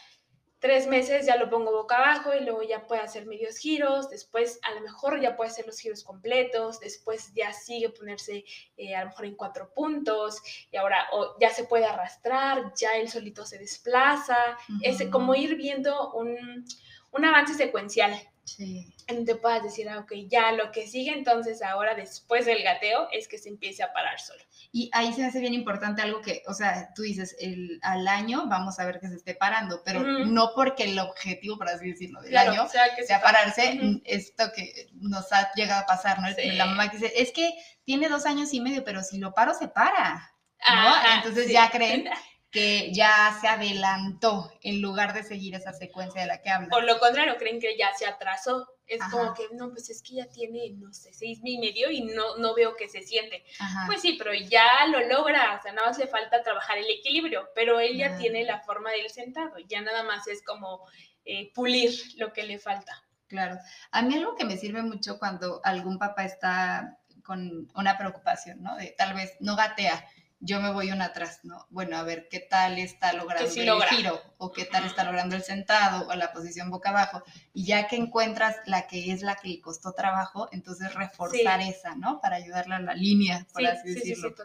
[0.63, 4.61] tres meses ya lo pongo boca abajo y luego ya puede hacer medios giros, después
[4.61, 8.45] a lo mejor ya puede hacer los giros completos, después ya sigue ponerse
[8.77, 11.05] eh, a lo mejor en cuatro puntos y ahora
[11.41, 16.65] ya se puede arrastrar, ya él solito se desplaza, es como ir viendo un,
[17.13, 18.19] un avance secuencial.
[18.45, 18.93] Sí.
[19.07, 23.27] Te puedas decir, ah, ok, ya lo que sigue entonces ahora después del gateo es
[23.27, 24.41] que se empiece a parar solo.
[24.71, 28.47] Y ahí se hace bien importante algo que, o sea, tú dices, el, al año
[28.47, 32.21] vamos a ver que se esté parando, pero no porque el objetivo, por así decirlo,
[32.21, 36.27] del año sea, que sea pararse, esto que nos ha llegado a pasar, ¿no?
[36.53, 39.53] La mamá que dice, es que tiene dos años y medio, pero si lo paro
[39.53, 40.33] se para.
[40.65, 40.93] ¿no?
[41.17, 42.09] Entonces ya creen
[42.53, 46.69] que ya se adelantó en lugar de seguir esa secuencia de la que habla.
[46.69, 48.69] Por lo contrario, creen que ya se atrasó.
[48.85, 51.89] Es como que, no, pues es que ya tiene, no sé, seis mil y medio
[51.89, 53.43] y no, no veo que se siente.
[53.87, 57.49] Pues sí, pero ya lo logra, o sea, nada más le falta trabajar el equilibrio,
[57.55, 60.85] pero él ya tiene la forma del sentado, ya nada más es como
[61.25, 63.03] eh, pulir lo que le falta.
[63.27, 63.57] Claro.
[63.89, 68.75] A mí algo que me sirve mucho cuando algún papá está con una preocupación, ¿no?
[68.75, 70.07] De tal vez no gatea,
[70.45, 71.65] yo me voy una atrás, ¿no?
[71.69, 75.43] Bueno, a ver qué tal está logrando el giro, o qué tal está logrando el
[75.43, 77.23] sentado, o la posición boca abajo.
[77.53, 81.95] Y ya que encuentras la que es la que le costó trabajo, entonces reforzar esa,
[81.95, 82.19] ¿no?
[82.19, 84.35] Para ayudarla a la línea, por así decirlo,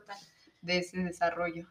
[0.63, 1.67] de ese desarrollo.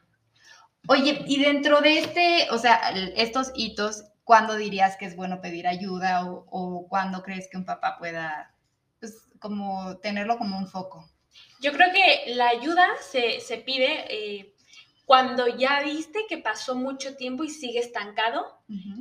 [0.89, 5.67] Oye, y dentro de este, o sea, estos hitos, ¿cuándo dirías que es bueno pedir
[5.67, 8.53] ayuda o, o cuándo crees que un papá pueda,
[8.99, 11.09] pues, como tenerlo como un foco?
[11.59, 14.53] Yo creo que la ayuda se, pide eh,
[15.05, 18.59] cuando ya viste que pasó mucho tiempo y sigue estancado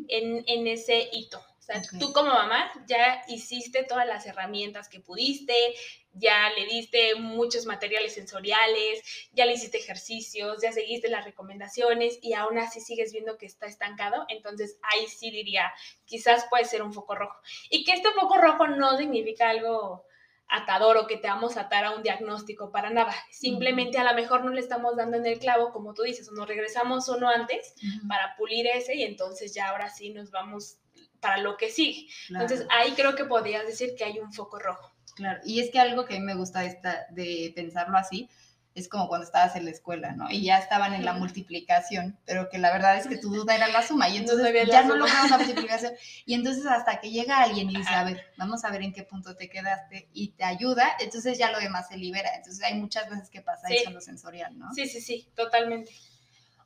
[0.08, 1.38] en, ese hito.
[1.38, 5.74] O sea, tú como mamá ya hiciste todas las herramientas que pudiste,
[6.12, 12.34] ya le diste muchos materiales sensoriales, ya le hiciste ejercicios, ya seguiste las recomendaciones y
[12.34, 15.72] aún así sigues viendo que está estancado, entonces ahí sí diría,
[16.04, 17.36] quizás puede ser un foco rojo.
[17.68, 20.05] Y que este foco rojo no significa algo
[20.48, 23.14] atador o que te vamos a atar a un diagnóstico, para nada.
[23.30, 26.32] Simplemente a lo mejor no le estamos dando en el clavo, como tú dices, o
[26.32, 27.74] nos regresamos uno antes
[28.08, 30.78] para pulir ese y entonces ya ahora sí nos vamos
[31.20, 32.08] para lo que sigue.
[32.28, 34.92] Entonces ahí creo que podrías decir que hay un foco rojo.
[35.16, 38.28] Claro, y es que algo que a mí me gusta esta, de pensarlo así
[38.76, 40.30] es como cuando estabas en la escuela, ¿no?
[40.30, 43.68] Y ya estaban en la multiplicación, pero que la verdad es que tu duda era
[43.68, 45.94] la suma y entonces ya no logramos la multiplicación.
[46.26, 49.02] Y entonces hasta que llega alguien y dice, a ver, vamos a ver en qué
[49.02, 52.34] punto te quedaste y te ayuda, entonces ya lo demás se libera.
[52.34, 54.72] Entonces hay muchas veces que pasa eso en lo sensorial, ¿no?
[54.74, 55.92] Sí, sí, sí, totalmente.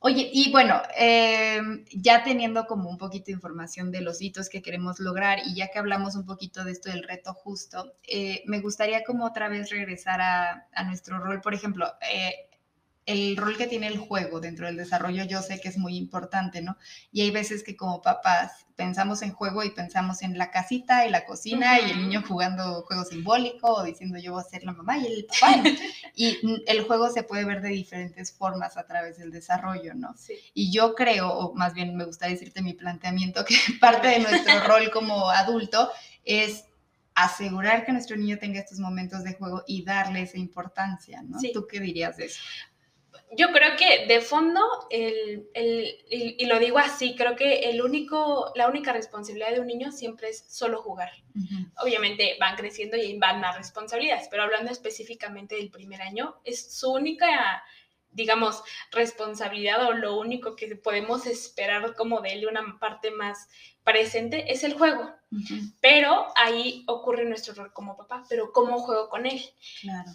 [0.02, 4.62] Oye, y bueno, em, ya teniendo como un poquito de información de los hitos que
[4.62, 8.60] queremos lograr y ya que hablamos un poquito de esto del reto justo, eh, me
[8.60, 11.42] gustaría como otra vez regresar a, a nuestro rol.
[11.42, 12.48] Por ejemplo, eh,
[13.06, 16.62] el rol que tiene el juego dentro del desarrollo yo sé que es muy importante,
[16.62, 16.76] ¿no?
[17.12, 21.10] Y hay veces que como papás pensamos en juego y pensamos en la casita y
[21.10, 24.72] la cocina y el niño jugando juego simbólico o diciendo yo voy a ser la
[24.72, 25.62] mamá y el papá.
[26.14, 30.14] y el juego se puede ver de diferentes formas a través del desarrollo, ¿no?
[30.16, 30.34] Sí.
[30.54, 34.60] Y yo creo, o más bien me gusta decirte mi planteamiento, que parte de nuestro
[34.66, 35.90] rol como adulto
[36.24, 36.64] es
[37.14, 41.38] asegurar que nuestro niño tenga estos momentos de juego y darle esa importancia, ¿no?
[41.52, 42.40] ¿Tú qué dirías de eso?
[43.36, 48.52] Yo creo que de fondo, el, el, y, lo digo así, creo que el único,
[48.56, 51.10] la única responsabilidad de un niño siempre es solo jugar.
[51.80, 56.92] Obviamente van creciendo y van más responsabilidades, pero hablando específicamente del primer año, es su
[56.92, 57.62] única
[58.12, 63.48] digamos, responsabilidad o lo único que podemos esperar como de él, una parte más
[63.84, 65.10] presente, es el juego.
[65.80, 69.40] Pero ahí ocurre nuestro rol como papá, pero ¿cómo juego con él?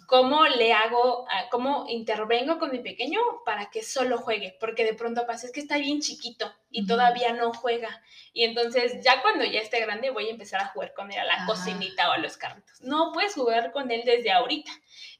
[0.06, 4.56] ¿Cómo le hago, ah, cómo intervengo con mi pequeño para que solo juegue?
[4.60, 8.02] Porque de pronto pasa, es que está bien chiquito y todavía no juega.
[8.34, 11.24] Y entonces ya cuando ya esté grande voy a empezar a jugar con él a
[11.24, 12.82] la cocinita o a los carritos.
[12.82, 14.70] No puedes jugar con él desde ahorita.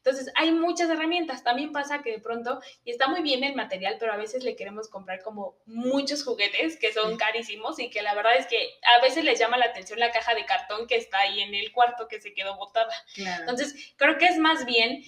[0.06, 1.42] Entonces hay muchas herramientas.
[1.42, 4.54] También pasa que de pronto, y está muy bien el material, pero a veces le
[4.54, 8.56] queremos comprar como muchos juguetes que son carísimos y que la verdad es que
[8.96, 11.72] a veces les llama la atención la caja de cartón que está ahí en el
[11.72, 12.94] cuarto que se quedó botada.
[13.16, 15.02] Entonces, creo que es más bien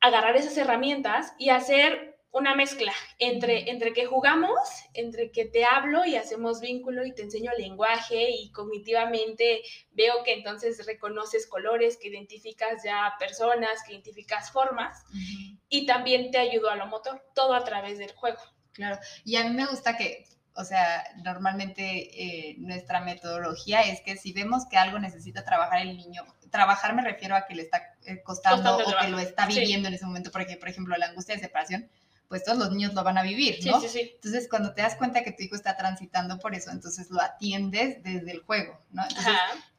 [0.00, 4.58] agarrar esas herramientas y hacer una mezcla entre, entre que jugamos,
[4.92, 9.62] entre que te hablo y hacemos vínculo y te enseño lenguaje y cognitivamente
[9.92, 15.02] veo que entonces reconoces colores, que identificas ya personas, que identificas formas
[15.68, 18.38] y también te ayudo a lo motor, todo a través del juego.
[18.72, 24.16] Claro, y a mí me gusta que O sea, normalmente eh, nuestra metodología es que
[24.16, 27.94] si vemos que algo necesita trabajar el niño, trabajar me refiero a que le está
[28.06, 31.36] eh, costando, o que lo está viviendo en ese momento, porque por ejemplo la angustia
[31.36, 31.88] de separación,
[32.28, 33.80] pues todos los niños lo van a vivir, ¿no?
[33.80, 37.10] Sí, sí, entonces, cuando te das cuenta que tu hijo está transitando por eso, entonces
[37.10, 39.02] lo atiendes desde el juego, ¿no?
[39.02, 39.34] Entonces,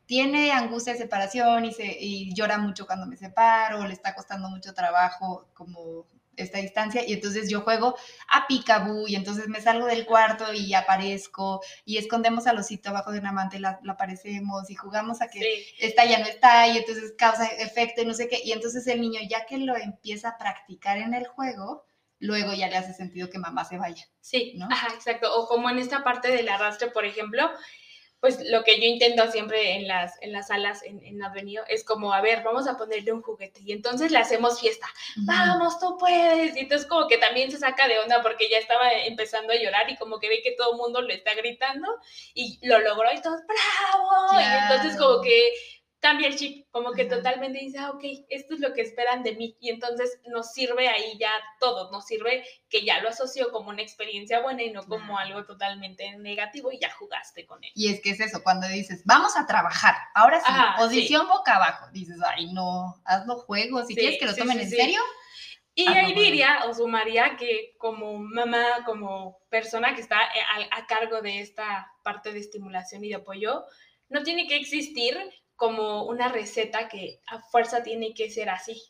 [0.07, 4.49] tiene angustia de separación y, se, y llora mucho cuando me separo, le está costando
[4.49, 6.07] mucho trabajo como
[6.39, 7.95] esta distancia y entonces yo juego
[8.29, 13.11] a picabú y entonces me salgo del cuarto y aparezco y escondemos al osito abajo
[13.11, 16.77] de una manta y la, aparecemos y jugamos a que está ya no está y
[16.77, 20.29] entonces causa efecto y no sé qué y entonces el niño ya que lo empieza
[20.29, 21.85] a practicar en el juego
[22.19, 24.05] luego ya le hace sentido que mamá se vaya.
[24.21, 24.67] Sí, ¿no?
[24.69, 25.33] Ajá, exacto.
[25.35, 27.49] O como en esta parte del arrastre, por ejemplo,
[28.19, 31.85] pues lo que yo intento siempre en las, en las salas en, en Avenida es
[31.85, 34.87] como, a ver, vamos a ponerle un juguete y entonces le hacemos fiesta,
[35.25, 38.91] vamos, tú puedes, y entonces como que también se saca de onda porque ya estaba
[38.91, 41.87] empezando a llorar y como que ve que todo el mundo le está gritando
[42.33, 45.53] y lo logró y todos, bravo, y entonces como que
[45.99, 49.35] cambia el chip, como que totalmente dice, ah, ok, esto es lo que esperan de
[49.35, 49.57] mí.
[49.59, 53.81] Y entonces nos sirve ahí ya todo, nos sirve que ya lo asoció como una
[53.81, 57.71] experiencia buena y no como algo totalmente negativo y ya jugaste con él.
[57.75, 61.87] Y es que es eso, cuando dices, vamos a trabajar, ahora sí, posición boca abajo,
[61.91, 65.01] dices, ay, no, hazlo juego, si quieres que lo tomen en serio.
[65.75, 71.21] Y ahí diría o sumaría que como mamá, como persona que está eh, a cargo
[71.21, 73.63] de esta parte de estimulación y de apoyo,
[74.09, 75.15] no tiene que existir
[75.59, 78.81] como una receta que a fuerza tiene que ser así.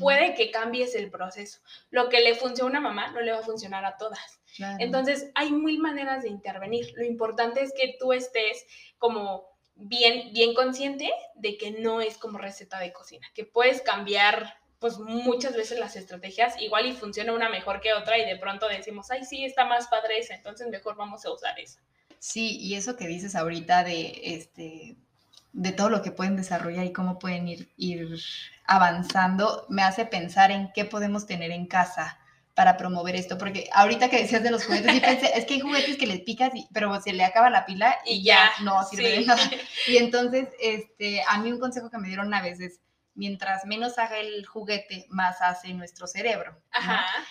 [0.00, 1.60] Puede que cambies el proceso.
[1.90, 4.40] Lo que le funciona a una mamá no le va a funcionar a todas.
[4.78, 6.90] Entonces, hay mil maneras de intervenir.
[6.96, 8.64] Lo importante es que tú estés
[8.96, 14.54] como bien, bien consciente de que no es como receta de cocina, que puedes cambiar
[14.78, 18.68] pues muchas veces las estrategias, igual y funciona una mejor que otra y de pronto
[18.68, 21.80] decimos, ay, sí, está más padre esa, entonces mejor vamos a usar esa.
[22.18, 24.96] Sí, y eso que dices ahorita de, este,
[25.56, 28.20] de todo lo que pueden desarrollar y cómo pueden ir, ir
[28.66, 32.18] avanzando, me hace pensar en qué podemos tener en casa
[32.54, 35.60] para promover esto, porque ahorita que decías de los juguetes, y pensé, es que hay
[35.60, 39.26] juguetes que les picas, pero se le acaba la pila y, ya, no sirve de
[39.26, 39.42] nada.
[39.88, 42.80] Y entonces, este, a mí un consejo que me dieron a veces,
[43.14, 46.60] mientras menos haga el juguete, más hace nuestro cerebro.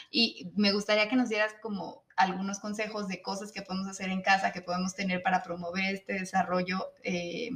[0.10, 4.24] Y me gustaría que nos dieras como algunos consejos de cosas que podemos hacer en
[4.24, 7.52] casa, que podemos tener para promover este desarrollo eh,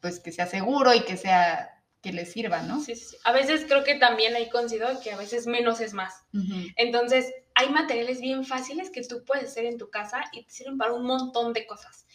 [0.00, 2.80] pues que sea seguro y que sea que les sirva, ¿no?
[2.80, 3.16] Sí, sí.
[3.24, 6.24] A veces creo que también hay considero que a veces menos es más.
[6.76, 10.78] Entonces, hay materiales bien fáciles que tú puedes hacer en tu casa y te sirven
[10.78, 12.06] para un montón de cosas.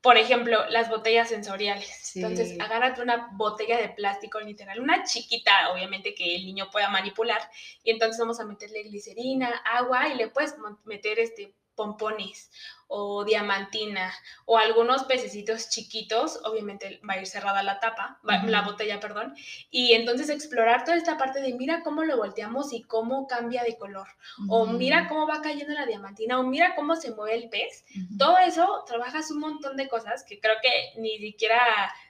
[0.00, 2.14] Por ejemplo, las botellas sensoriales.
[2.14, 7.40] Entonces, agárrate una botella de plástico literal, una chiquita, obviamente que el niño pueda manipular,
[7.82, 12.50] y entonces vamos a meterle glicerina, agua y le puedes meter este pompones
[12.88, 14.12] o diamantina
[14.44, 19.34] o algunos pececitos chiquitos, obviamente va a ir cerrada la tapa, la botella, perdón,
[19.70, 23.76] y entonces explorar toda esta parte de mira cómo lo volteamos y cómo cambia de
[23.76, 24.08] color,
[24.48, 27.84] o mira cómo va cayendo la diamantina, o mira cómo se mueve el pez,
[28.18, 31.58] todo eso trabajas un montón de cosas que creo que ni siquiera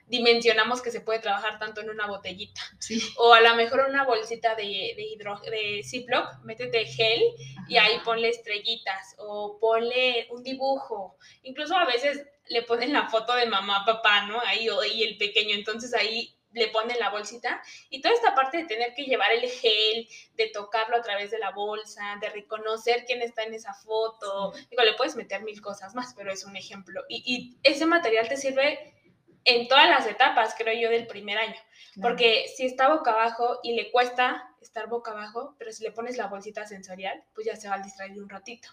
[0.07, 2.61] dimensionamos que se puede trabajar tanto en una botellita.
[3.17, 7.21] O a lo mejor una bolsita de, de, hidro, de Ziploc, métete gel
[7.67, 10.66] y ahí ponle estrellitas o ponle un dibujo.
[11.43, 14.39] Incluso a veces le ponen la foto de mamá, papá, ¿no?
[14.41, 15.55] Ahí y el pequeño.
[15.55, 19.49] Entonces ahí le ponen la bolsita y toda esta parte de tener que llevar el
[19.49, 24.53] gel, de tocarlo a través de la bolsa, de reconocer quién está en esa foto.
[24.69, 27.03] Digo, le puedes meter mil cosas más, pero es un ejemplo.
[27.09, 28.93] Y, y ese material te sirve
[29.47, 31.55] en todas las etapas, creo yo, del primer año.
[32.01, 36.17] Porque si está boca abajo y le cuesta estar boca abajo, pero si le pones
[36.17, 38.67] la bolsita sensorial, pues ya se va a distraer un ratito.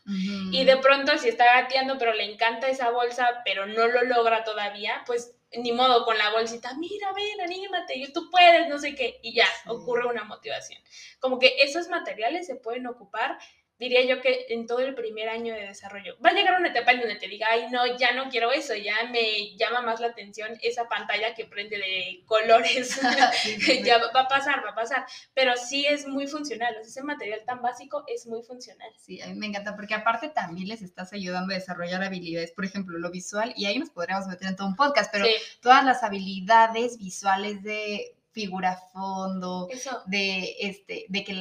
[0.51, 4.45] Y de pronto, si está gateando, pero le encanta esa bolsa, pero no lo logra
[4.45, 9.21] todavía, pues ni modo con la bolsita, mira, ven, anímate, tú puedes, no sé qué,
[9.23, 10.83] y ya ocurre una motivación.
[11.21, 13.39] Como que esos materiales se pueden ocupar
[13.79, 16.17] diría yo que en todo el primer año de desarrollo.
[16.25, 18.75] Va a llegar una etapa en donde te diga, ay, no, ya no quiero eso,
[18.75, 23.01] ya me llama más la atención esa pantalla que prende de colores.
[23.85, 25.07] ya va a pasar, va a pasar.
[25.35, 28.91] Pero sí es muy funcional, ese material tan básico es muy funcional.
[28.97, 32.65] Sí, a mí me encanta, porque aparte también les estás ayudando a desarrollar habilidades, por
[32.65, 35.27] ejemplo, lo visual, y ahí nos podríamos meter en todo un podcast, pero
[35.61, 39.69] todas las habilidades visuales de figura fondo,
[40.07, 41.41] de este, de que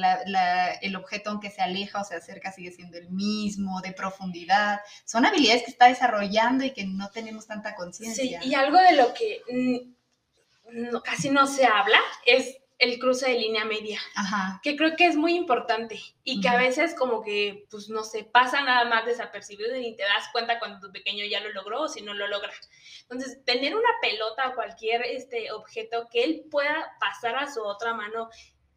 [0.80, 4.80] el objeto aunque se aleja o se acerca sigue siendo el mismo, de profundidad.
[5.04, 8.40] Son habilidades que está desarrollando y que no tenemos tanta conciencia.
[8.40, 9.42] Sí, y algo de lo que
[11.02, 14.00] casi no se habla es el cruce de línea media,
[14.62, 18.24] que creo que es muy importante y que a veces como que, pues no sé,
[18.24, 21.88] pasa nada más desapercibido y te das cuenta cuando tu pequeño ya lo logró o
[21.88, 22.52] si no lo logra.
[23.02, 27.94] Entonces, tener una pelota o cualquier este objeto que él pueda pasar a su otra
[27.94, 28.28] mano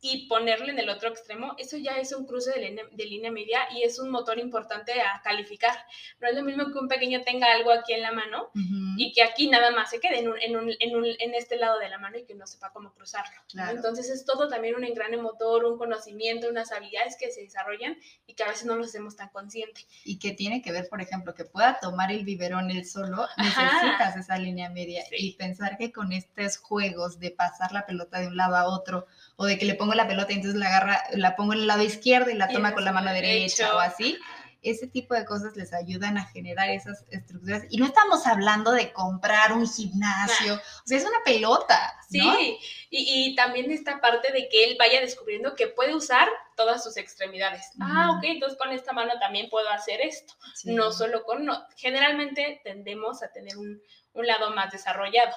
[0.01, 3.83] y ponerle en el otro extremo, eso ya es un cruce de línea, media y
[3.83, 5.75] es un motor importante a calificar.
[6.19, 8.51] No es lo mismo que un pequeño tenga algo aquí en la mano
[8.97, 11.57] y que aquí nada más se quede en, un, en, un, en, un, en, este
[11.57, 13.35] lado de la mano y que no sepa cómo cruzarlo.
[13.71, 18.33] Entonces es todo también un engrane motor, un conocimiento, unas habilidades que se desarrollan y
[18.35, 19.87] que a veces no los hacemos tan conscientes.
[20.03, 24.15] Y que tiene que ver, por ejemplo, que pueda tomar el biberón él solo, necesitas
[24.17, 28.37] esa línea media y pensar que con estos juegos de pasar la pelota de un
[28.37, 31.35] lado a otro o de que le pongo la pelota y entonces la agarra, la
[31.35, 34.17] pongo en el lado izquierdo y la toma con la mano derecha o así.
[34.63, 37.63] Ese tipo de cosas les ayudan a generar esas estructuras.
[37.69, 41.93] Y no estamos hablando de comprar un gimnasio, o sea, es una pelota.
[42.09, 42.57] Sí,
[42.89, 47.71] y, también esta parte de que él vaya descubriendo que puede usar todas sus extremidades.
[47.79, 50.33] Ah, ok, entonces con esta mano también puedo hacer esto.
[50.65, 51.45] No solo con...
[51.45, 51.65] No.
[51.77, 53.81] Generalmente tendemos a tener un,
[54.13, 55.33] un lado más desarrollado,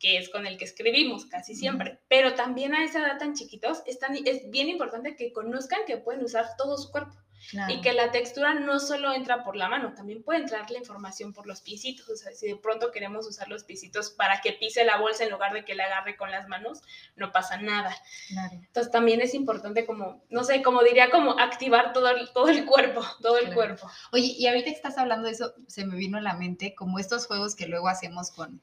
[0.00, 2.00] que es con el que escribimos casi siempre.
[2.08, 6.24] Pero también a esa edad tan chiquitos es, es bien importante que conozcan que pueden
[6.24, 7.14] usar todo su cuerpo.
[7.68, 11.32] Y que la textura no solo entra por la mano, también puede entrar la información
[11.32, 12.08] por los piecitos.
[12.08, 15.30] O sea, si de pronto queremos usar los piecitos para que pise la bolsa en
[15.30, 16.80] lugar de que la agarre con las manos,
[17.16, 17.94] no pasa nada.
[18.52, 22.64] Entonces también es importante como, no sé, como diría, como activar todo el, todo el
[22.64, 23.90] cuerpo, todo el cuerpo.
[24.12, 26.98] Oye, y ahorita que estás hablando de eso, se me vino a la mente como
[26.98, 28.60] estos juegos que luego hacemos con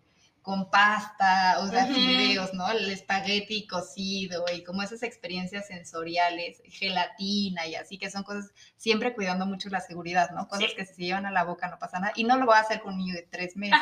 [0.50, 2.72] con pasta, o sea, fideos, ¿no?
[2.72, 9.14] El espagueti cocido y como esas experiencias sensoriales, gelatina y así, que son cosas, siempre
[9.14, 10.48] cuidando mucho la seguridad, ¿no?
[10.48, 12.14] Cosas que si se llevan a la boca no pasa nada.
[12.16, 13.78] Y no lo va a hacer con un niño de tres meses,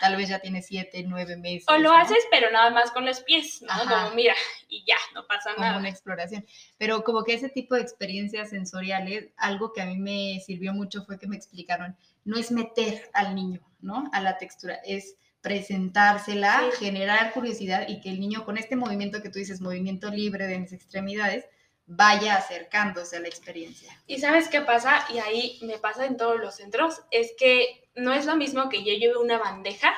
[0.00, 1.68] tal vez ya tiene siete, nueve meses.
[1.68, 3.74] O lo haces, pero nada más con los pies, ¿no?
[3.86, 4.32] Como mira,
[4.70, 5.72] y ya, no pasa nada.
[5.72, 6.46] Como una exploración.
[6.78, 11.04] Pero como que ese tipo de experiencias sensoriales, algo que a mí me sirvió mucho
[11.04, 14.08] fue que me explicaron, no es meter al niño, ¿no?
[14.14, 19.30] A la textura, es presentársela, generar curiosidad y que el niño con este movimiento que
[19.30, 21.44] tú dices, movimiento libre de mis extremidades,
[21.86, 23.96] vaya acercándose a la experiencia.
[24.08, 28.12] Y sabes qué pasa, y ahí me pasa en todos los centros, es que no
[28.12, 29.94] es lo mismo que yo lleve una bandeja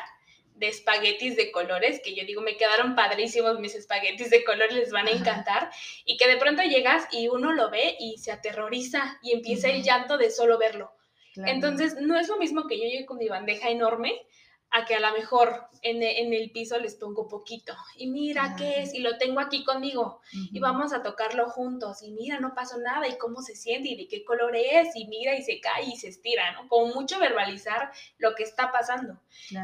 [0.56, 4.92] de espaguetis de colores, que yo digo, me quedaron padrísimos mis espaguetis de colores, les
[4.92, 5.70] van a encantar,
[6.04, 9.82] y que de pronto llegas y uno lo ve y se aterroriza y empieza el
[9.82, 10.92] llanto de solo verlo.
[11.36, 14.26] Entonces, no es lo mismo que yo llegue con mi bandeja enorme
[14.70, 17.74] a que a lo mejor en, el piso les pongo poquito.
[17.96, 20.20] Y mira qué es, y lo tengo aquí conmigo.
[20.32, 22.02] Y vamos a tocarlo juntos.
[22.02, 25.06] Y mira, no pasó nada, y cómo se siente, y de qué color es, y
[25.06, 26.68] mira, y se cae, y se estira, ¿no?
[26.68, 29.18] Como mucho verbalizar lo que está pasando.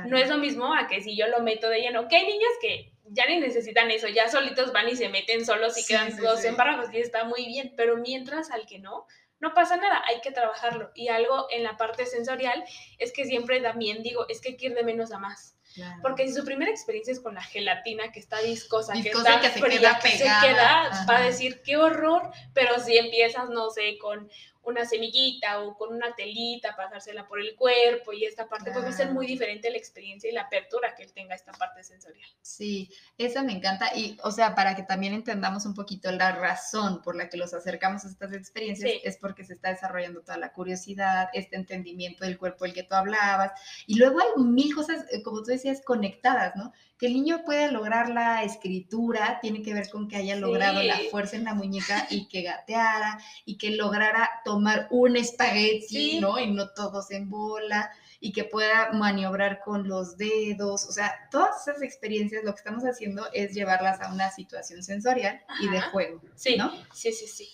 [0.07, 2.51] No es lo mismo a que si yo lo meto de lleno, que hay niños
[2.61, 6.43] que ya ni necesitan eso, ya solitos van y se meten solos y quedan todos
[6.45, 7.75] en embarrados, y está muy bien.
[7.77, 9.07] Pero mientras al que no,
[9.41, 10.91] no pasa nada, hay que trabajarlo.
[10.95, 12.65] Y algo en la parte sensorial
[12.99, 15.57] es que siempre también digo, es que hay que ir de menos a más.
[16.03, 19.51] Porque si su primera experiencia es con la gelatina que está viscosa, que está que
[19.51, 23.99] se queda que se queda, va a decir qué horror, pero si empiezas, no sé,
[23.99, 24.31] con
[24.67, 28.89] una semillita o con una telita, pasársela por el cuerpo y esta parte, pues va
[28.89, 32.29] a ser muy diferente la experiencia y la apertura que él tenga esta parte sensorial.
[32.43, 37.03] Sí, esa me encanta y, o sea, para que también entendamos un poquito la razón
[37.03, 40.53] por la que los acercamos a estas experiencias, es porque se está desarrollando toda la
[40.53, 43.53] curiosidad, este entendimiento del cuerpo del que tú hablabas
[43.87, 46.73] y luego hay mil cosas, eh, como tú decías, conectadas, ¿no?
[46.99, 50.99] Que el niño pueda lograr la escritura tiene que ver con que haya logrado la
[51.11, 56.39] fuerza en la muñeca y que gateara y que lograra tomar un espagueti, ¿no?
[56.39, 57.91] Y no todos en bola
[58.25, 62.83] y que pueda maniobrar con los dedos, o sea, todas esas experiencias lo que estamos
[62.85, 66.73] haciendo es llevarlas a una situación sensorial y de juego, sí, ¿no?
[66.95, 67.47] Sí, sí, sí.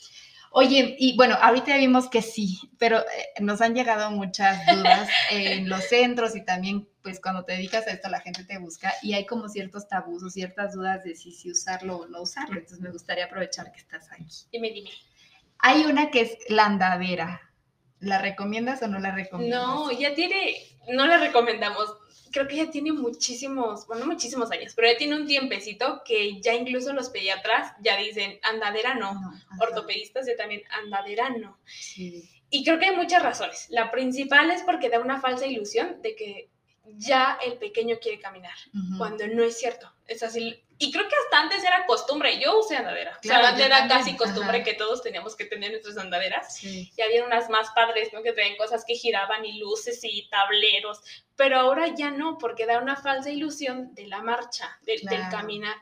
[0.52, 5.68] Oye, y bueno, ahorita vimos que sí, pero eh, nos han llegado muchas dudas en
[5.68, 9.14] los centros y también, pues cuando te dedicas a esto, la gente te busca y
[9.14, 12.54] hay como ciertos tabús o ciertas dudas de si, si usarlo o no usarlo.
[12.54, 14.24] Entonces me gustaría aprovechar que estás aquí.
[14.50, 14.90] Dime, dime.
[15.60, 17.42] Hay una que es la andadera.
[18.00, 19.60] ¿La recomiendas o no la recomiendas?
[19.60, 20.56] No, ya tiene,
[20.88, 21.86] no la recomendamos
[22.30, 26.54] creo que ya tiene muchísimos, bueno, muchísimos años, pero ya tiene un tiempecito que ya
[26.54, 29.12] incluso los pediatras ya dicen andadera no,
[29.60, 31.58] ortopedistas ya también andadera no.
[32.52, 33.66] Y creo que hay muchas razones.
[33.70, 36.50] La principal es porque da una falsa ilusión de que
[36.96, 38.56] ya el pequeño quiere caminar,
[38.98, 39.92] cuando no es cierto.
[40.06, 40.60] Es así.
[40.82, 42.40] Y creo que hasta antes era costumbre.
[42.40, 43.14] Yo usé andadera.
[43.22, 46.64] o sea, antes era casi costumbre que todos teníamos que tener nuestras andaderas.
[46.64, 48.22] Y había unas más padres, ¿no?
[48.22, 51.02] Que traían cosas que giraban y luces y tableros.
[51.36, 55.76] Pero ahora ya no, porque da una falsa ilusión de la marcha, del caminar.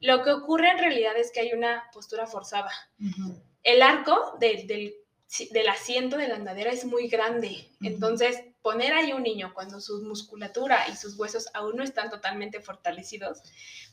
[0.00, 2.70] Lo que ocurre en realidad es que hay una postura forzada.
[3.64, 7.70] El arco del, del, asiento de la andadera es muy grande.
[7.82, 12.62] Entonces, poner ahí un niño cuando su musculatura y sus huesos aún no están totalmente
[12.62, 13.42] fortalecidos,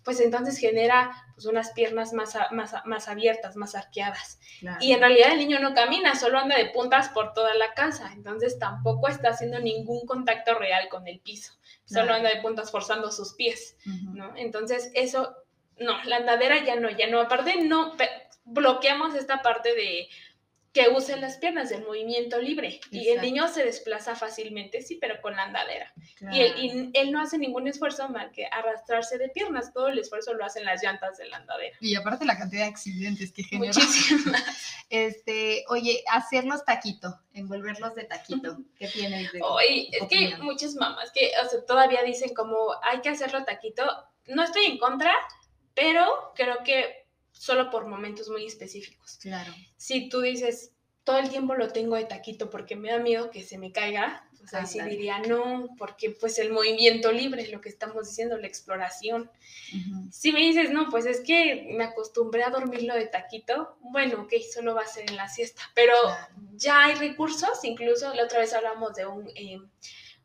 [0.05, 4.39] pues entonces genera pues, unas piernas más, más, más abiertas, más arqueadas.
[4.79, 8.11] Y en realidad el niño no camina, solo anda de puntas por toda la casa.
[8.13, 11.51] Entonces tampoco está haciendo ningún contacto real con el piso.
[11.83, 13.75] Solo anda de puntas forzando sus pies.
[14.13, 14.33] ¿no?
[14.37, 15.35] Entonces eso
[15.79, 17.19] no, la andadera ya no, ya no.
[17.19, 17.97] Aparte, no
[18.45, 20.07] bloqueamos esta parte de
[20.73, 22.79] que use las piernas del movimiento libre.
[22.91, 25.93] Y el niño se desplaza fácilmente, sí, pero con la andadera.
[26.31, 29.73] Y, él, no hace ningún esfuerzo más que arrastrarse de piernas.
[29.73, 31.75] Todo el esfuerzo lo hacen las llantas de la andadera.
[31.81, 33.73] Y aparte la cantidad de accidentes que genera.
[34.89, 38.57] Este, oye, hacerlos taquito, envolverlos de taquito.
[38.77, 41.31] ¿Qué tienes de Oye, es que muchas mamás que
[41.65, 43.85] todavía dicen como hay que hacerlo taquito.
[44.27, 45.13] No estoy en contra,
[45.73, 47.00] pero creo que
[47.41, 49.17] solo por momentos muy específicos.
[49.19, 49.51] Claro.
[49.75, 50.73] Si tú dices,
[51.03, 54.29] todo el tiempo lo tengo de taquito porque me da miedo que se me caiga,
[54.37, 58.45] pues ahí sí diría no, porque pues el movimiento libre, lo que estamos diciendo, la
[58.45, 59.31] exploración.
[60.11, 64.33] Si me dices, no, pues es que me acostumbré a dormirlo de taquito, bueno, ok,
[64.53, 65.95] solo va a ser en la siesta, pero
[66.53, 69.27] ya hay recursos, incluso la otra vez hablamos de un...
[69.33, 69.59] Eh,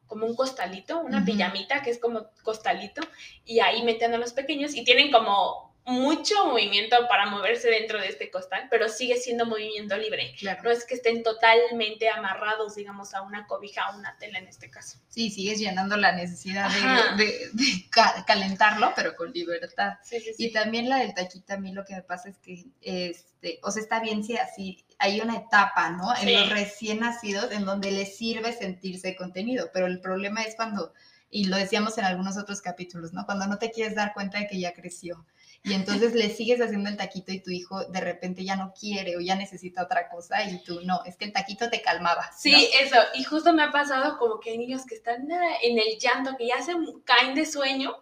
[0.07, 3.03] como un costalito, una pijamita que es como costalito,
[3.45, 8.09] y ahí meten a los pequeños y tienen como mucho movimiento para moverse dentro de
[8.09, 10.34] este costal, pero sigue siendo movimiento libre.
[10.62, 14.68] No es que estén totalmente amarrados, digamos, a una cobija, a una tela en este
[14.68, 14.99] caso.
[15.09, 16.68] Sí, sigues llenando la necesidad
[17.16, 17.89] de,
[18.26, 19.95] calentarlo, pero con libertad.
[20.37, 23.70] y también la del taquito, a mí lo que me pasa es que, este, o
[23.70, 26.12] sea, está bien si así hay una etapa, ¿no?
[26.16, 30.93] En los recién nacidos en donde les sirve sentirse contenido, pero el problema es cuando,
[31.30, 33.24] y lo decíamos en algunos otros capítulos, ¿no?
[33.24, 35.24] Cuando no te quieres dar cuenta de que ya creció
[35.63, 39.17] y entonces le sigues haciendo el taquito y tu hijo de repente ya no quiere
[39.17, 42.31] o ya necesita otra cosa y tú no, es que el taquito te calmaba.
[42.37, 45.29] Sí, eso, y justo me ha pasado como que hay niños que están
[45.63, 46.73] en el llanto, que ya se
[47.05, 47.97] caen de sueño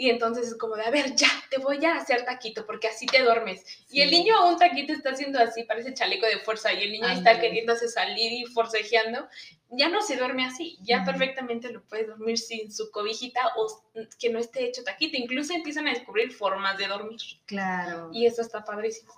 [0.00, 3.04] y entonces es como de, a ver, ya, te voy a hacer taquito porque así
[3.04, 3.62] te duermes.
[3.90, 6.92] Y el niño a un taquito está haciendo así, parece chaleco de fuerza, y el
[6.92, 9.28] niño está queriéndose salir y forcejeando.
[9.68, 13.84] Ya no se duerme así, ya perfectamente lo puede dormir sin su cobijita o
[14.18, 15.18] que no esté hecho taquito.
[15.18, 17.20] Incluso empiezan a descubrir formas de dormir.
[17.44, 18.08] Claro.
[18.10, 19.12] Y eso está padrísimo.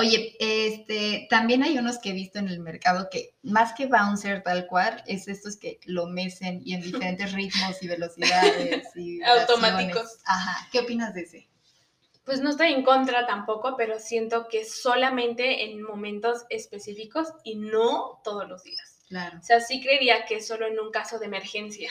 [0.00, 4.44] Oye, este, también hay unos que he visto en el mercado que más que bouncer
[4.44, 10.18] tal cual, es estos que lo mecen y en diferentes ritmos y velocidades y automáticos.
[10.24, 11.48] Ajá, ¿qué opinas de ese?
[12.22, 18.20] Pues no estoy en contra tampoco, pero siento que solamente en momentos específicos y no
[18.22, 19.00] todos los días.
[19.08, 19.38] Claro.
[19.40, 21.90] O sea, sí creería que solo en un caso de emergencia.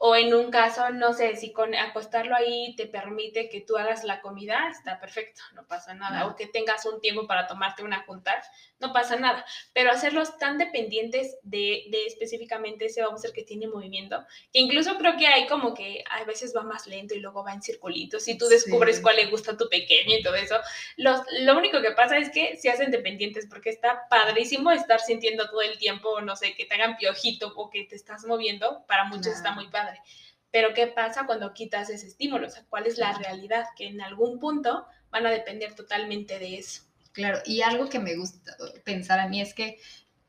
[0.00, 4.04] O en un caso, no sé, si con acostarlo ahí te permite que tú hagas
[4.04, 6.26] la comida, está perfecto, no pasa nada.
[6.26, 8.40] O que tengas un tiempo para tomarte una junta,
[8.80, 9.44] no pasa nada.
[9.72, 15.16] Pero hacerlos tan dependientes de, de específicamente ese bouncer que tiene movimiento, que incluso creo
[15.16, 18.38] que hay como que a veces va más lento y luego va en circulitos y
[18.38, 20.56] tú descubres cuál le gusta a tu pequeño y todo eso.
[20.96, 25.48] Los, lo único que pasa es que se hacen dependientes porque está padrísimo estar sintiendo
[25.48, 29.04] todo el tiempo, no sé, que te hagan piojito o que te estás moviendo, para
[29.04, 30.00] muchos está muy padre
[30.50, 32.46] pero ¿qué pasa cuando quitas ese estímulo?
[32.46, 33.66] O sea, ¿cuál es la realidad?
[33.76, 36.87] Que en algún punto van a depender totalmente de eso.
[37.18, 39.80] Claro, y algo que me gusta pensar a mí es que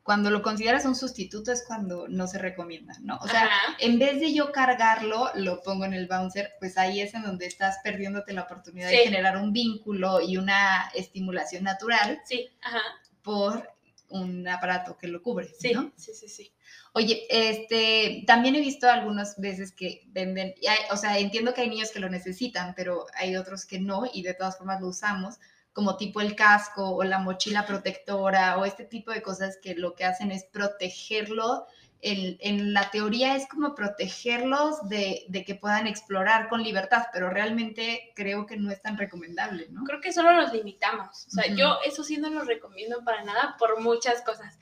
[0.02, 3.20] cuando lo consideras un sustituto es cuando no se recomienda, ¿no?
[3.22, 7.14] O sea, en vez de yo cargarlo, lo pongo en el bouncer, pues ahí es
[7.14, 12.20] en donde estás perdiéndote la oportunidad de generar un vínculo y una estimulación natural.
[12.26, 12.82] Sí, ajá.
[13.22, 13.70] Por
[14.10, 15.94] un aparato que lo cubre, sí, ¿no?
[15.96, 16.52] Sí, sí, sí.
[16.94, 20.56] Oye, este, también he visto algunas veces que venden,
[20.90, 24.24] o sea, entiendo que hay niños que lo necesitan, pero hay otros que no y
[24.24, 25.36] de todas formas lo usamos,
[25.74, 29.96] como tipo el casco o la mochila protectora o este tipo de cosas que lo
[29.96, 31.68] que hacen es protegerlo.
[32.02, 38.14] en la teoría es como protegerlos de, de, que puedan explorar con libertad, pero realmente
[38.16, 39.84] creo que no es tan recomendable, ¿no?
[39.84, 41.28] Creo que solo los limitamos.
[41.28, 44.58] O sea, yo eso sí no lo recomiendo para nada por muchas cosas.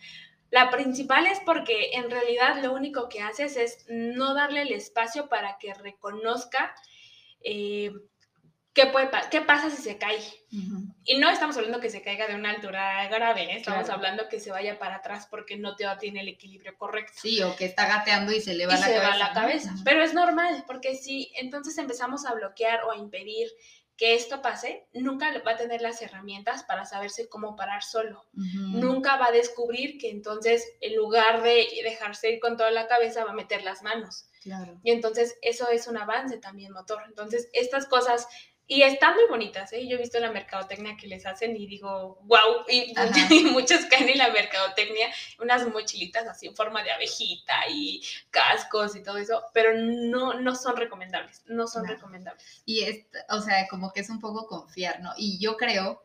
[0.49, 5.28] La principal es porque en realidad lo único que haces es no darle el espacio
[5.28, 6.74] para que reconozca
[7.41, 7.91] eh,
[8.78, 10.20] qué, puede, qué pasa si se cae.
[11.04, 13.58] Y no estamos hablando que se caiga de una altura grave, ¿eh?
[13.58, 17.14] estamos hablando que se vaya para atrás porque no tiene el equilibrio correcto.
[17.16, 19.34] Sí, o que está gateando y se le va, y la, se cabeza, va la
[19.34, 19.76] cabeza.
[19.84, 23.50] Pero es normal, porque si entonces empezamos a bloquear o a impedir
[23.98, 28.26] que esto pase, nunca va a tener las herramientas para saberse cómo parar solo.
[28.34, 33.26] Nunca va a descubrir que entonces, en lugar de dejarse ir con toda la cabeza,
[33.26, 34.30] va a meter las manos.
[34.84, 37.02] Y entonces eso es un avance también motor.
[37.08, 38.28] Entonces, estas cosas
[38.70, 39.88] Y están muy bonitas, ¿eh?
[39.88, 42.93] Yo he visto la mercadotecnia que les hacen y digo, wow, y,
[43.45, 45.07] muchos caen en la mercadotecnia,
[45.39, 50.53] unas mochilitas así en forma de abejita y cascos y todo eso, pero no, no
[50.53, 52.43] son recomendables, no son recomendables.
[52.65, 55.13] Y es, o sea, como que es un poco confiar, ¿no?
[55.15, 56.01] Y yo creo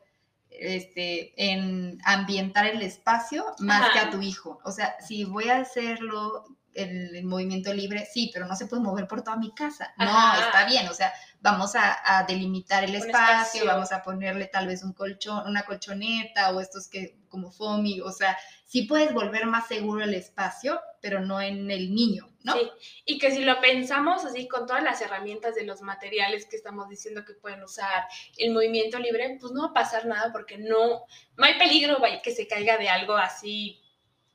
[0.49, 4.61] este, en ambientar el espacio más que a tu hijo.
[4.63, 6.45] O sea, si voy a hacerlo
[6.75, 9.93] el, movimiento libre, sí, pero no se puede mover por toda mi casa.
[9.97, 14.83] No, está bien, o sea, vamos a, delimitar el espacio, vamos a ponerle tal vez
[14.83, 19.67] un colchón, una colchoneta o estos que como foamy, o sea, sí puedes volver más
[19.67, 22.53] seguro el espacio, pero no en el niño, ¿no?
[22.53, 22.71] Sí,
[23.05, 26.87] y que si lo pensamos así con todas las herramientas de los materiales que estamos
[26.89, 28.05] diciendo que pueden usar,
[28.37, 31.05] el movimiento libre, pues no va a pasar nada porque no,
[31.35, 33.82] no hay peligro que se caiga de algo así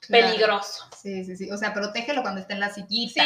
[0.07, 0.85] peligroso.
[0.97, 1.51] Sí, sí, sí.
[1.51, 3.25] O sea, protégelo cuando está en la sillita.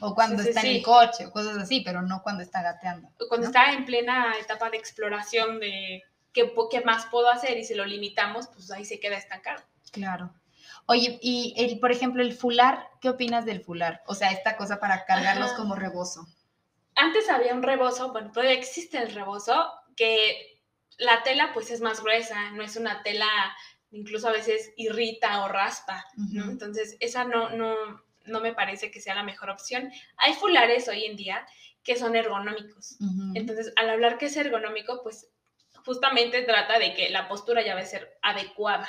[0.00, 3.10] O cuando está en el coche o cosas así, pero no cuando está gateando.
[3.28, 6.02] Cuando está en plena etapa de exploración de
[6.32, 9.62] qué, qué más puedo hacer y si lo limitamos, pues ahí se queda estancado.
[9.92, 10.32] Claro.
[10.86, 14.02] Oye, y el, por ejemplo, el fular, ¿qué opinas del fular?
[14.06, 16.26] O sea, esta cosa para cargarlos como rebozo.
[16.94, 20.60] Antes había un rebozo, bueno, todavía existe el rebozo, que
[20.98, 23.26] la tela pues es más gruesa, no es una tela
[23.94, 26.50] incluso a veces irrita o raspa, ¿no?
[26.50, 27.74] Entonces, esa no, no,
[28.26, 29.90] no me parece que sea la mejor opción.
[30.16, 31.46] Hay fulares hoy en día
[31.82, 32.96] que son ergonómicos.
[33.34, 35.28] Entonces, al hablar que es ergonómico, pues
[35.84, 38.88] justamente trata de que la postura ya va a ser adecuada,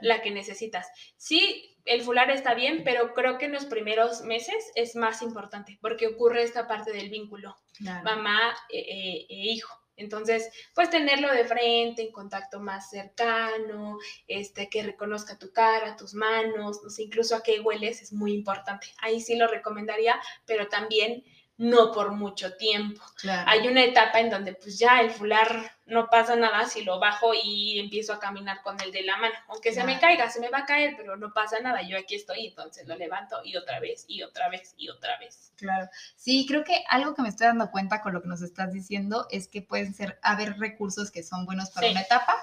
[0.00, 0.88] la que necesitas.
[1.16, 5.78] Sí, el fular está bien, pero creo que en los primeros meses es más importante
[5.80, 7.56] porque ocurre esta parte del vínculo,
[8.02, 9.79] mamá e, e, e hijo.
[10.00, 16.14] Entonces, pues tenerlo de frente, en contacto más cercano, este, que reconozca tu cara, tus
[16.14, 18.86] manos, no sé, incluso a qué hueles es muy importante.
[18.98, 21.24] Ahí sí lo recomendaría, pero también
[21.60, 23.02] no por mucho tiempo.
[23.44, 27.32] Hay una etapa en donde pues ya el fular no pasa nada si lo bajo
[27.34, 29.34] y empiezo a caminar con el de la mano.
[29.46, 31.82] Aunque se me caiga, se me va a caer, pero no pasa nada.
[31.82, 35.52] Yo aquí estoy, entonces lo levanto y otra vez, y otra vez, y otra vez.
[35.56, 35.86] Claro.
[36.16, 39.26] Sí, creo que algo que me estoy dando cuenta con lo que nos estás diciendo
[39.30, 42.36] es que pueden ser, haber recursos que son buenos para una etapa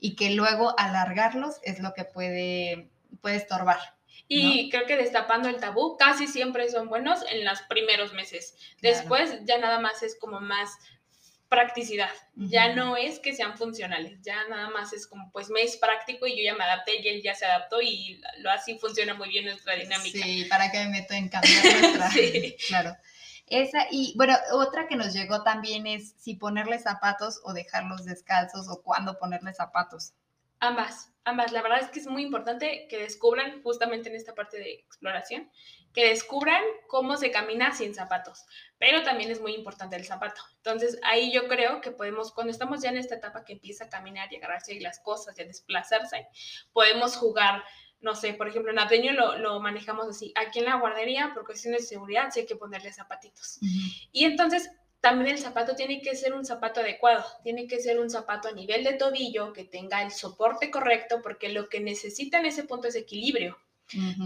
[0.00, 3.78] y que luego alargarlos es lo que puede, puede estorbar.
[4.26, 8.56] Y creo que destapando el tabú casi siempre son buenos en los primeros meses.
[8.80, 10.70] Después ya nada más es como más
[11.48, 12.10] practicidad.
[12.34, 16.26] Ya no es que sean funcionales, ya nada más es como, pues me es práctico
[16.26, 19.28] y yo ya me adapté y él ya se adaptó y lo así funciona muy
[19.28, 20.18] bien nuestra dinámica.
[20.24, 22.10] Sí, para que me meto en cambiar nuestra.
[22.10, 22.56] sí.
[22.66, 22.96] Claro.
[23.46, 28.68] Esa, y bueno, otra que nos llegó también es si ponerle zapatos o dejarlos descalzos
[28.68, 30.12] o cuándo ponerle zapatos.
[30.64, 31.52] Ambas, ambas.
[31.52, 35.50] La verdad es que es muy importante que descubran, justamente en esta parte de exploración,
[35.92, 38.46] que descubran cómo se camina sin zapatos.
[38.78, 40.40] Pero también es muy importante el zapato.
[40.56, 43.88] Entonces, ahí yo creo que podemos, cuando estamos ya en esta etapa que empieza a
[43.90, 46.28] caminar y agarrarse y las cosas y a desplazarse,
[46.72, 47.62] podemos jugar
[48.00, 50.30] no sé, por ejemplo, en Ateño lo, lo, manejamos así.
[50.36, 53.58] Aquí en la guardería, por cuestiones de seguridad, sí hay que ponerle zapatitos.
[54.12, 54.70] Y entonces
[55.04, 58.52] también el zapato tiene que ser un zapato adecuado, tiene que ser un zapato a
[58.52, 62.88] nivel de tobillo, que tenga el soporte correcto, porque lo que necesita en ese punto
[62.88, 63.58] es equilibrio.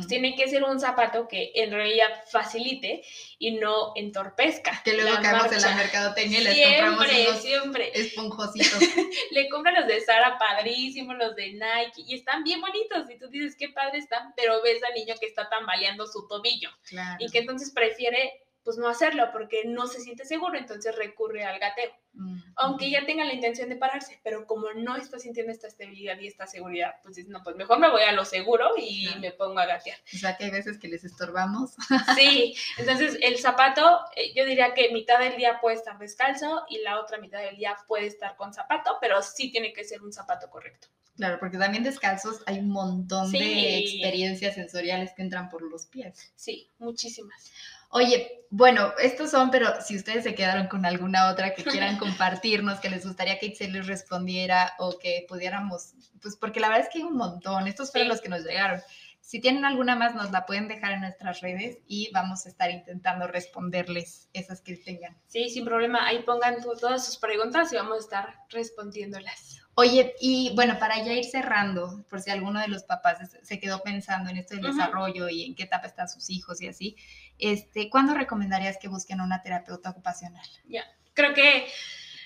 [0.08, 3.02] tiene que ser un zapato que en realidad facilite
[3.40, 4.80] y no entorpezca.
[4.84, 7.90] Que luego caemos en la mercadotecnia y les compramos unos siempre.
[7.92, 8.78] esponjositos.
[9.32, 13.10] Le compran los de Sara padrísimos, los de Nike, y están bien bonitos.
[13.10, 16.70] Y tú dices, qué padre están, pero ves al niño que está tambaleando su tobillo.
[17.18, 21.58] Y que entonces prefiere pues no hacerlo porque no se siente seguro, entonces recurre al
[21.58, 21.90] gateo.
[22.12, 26.18] Mm, Aunque ya tenga la intención de pararse, pero como no está sintiendo esta estabilidad
[26.18, 29.32] y esta seguridad, pues dice, no, pues mejor me voy a lo seguro y me
[29.32, 29.96] pongo a gatear.
[30.12, 31.76] O sea que hay veces que les estorbamos.
[32.14, 36.82] Sí, entonces el zapato, eh, yo diría que mitad del día puede estar descalzo y
[36.82, 40.12] la otra mitad del día puede estar con zapato, pero sí tiene que ser un
[40.12, 40.88] zapato correcto.
[41.16, 46.32] Claro, porque también descalzos hay un montón de experiencias sensoriales que entran por los pies.
[46.36, 47.50] Sí, muchísimas.
[47.90, 52.80] Oye, bueno, estos son, pero si ustedes se quedaron con alguna otra que quieran compartirnos,
[52.80, 56.92] que les gustaría que Excel les respondiera o que pudiéramos, pues porque la verdad es
[56.92, 58.80] que hay un montón, estos fueron los que nos llegaron.
[59.20, 62.70] Si tienen alguna más, nos la pueden dejar en nuestras redes y vamos a estar
[62.70, 65.18] intentando responderles esas que tengan.
[65.26, 66.06] Sí, sin problema.
[66.06, 69.60] Ahí pongan todas sus preguntas y vamos a estar respondiéndolas.
[69.74, 73.82] Oye, y bueno, para ya ir cerrando, por si alguno de los papás se quedó
[73.82, 76.96] pensando en esto del desarrollo y en qué etapa están sus hijos y así,
[77.38, 80.46] este, ¿cuándo recomendarías que busquen una terapeuta ocupacional?
[80.64, 80.84] Ya,
[81.14, 81.68] creo que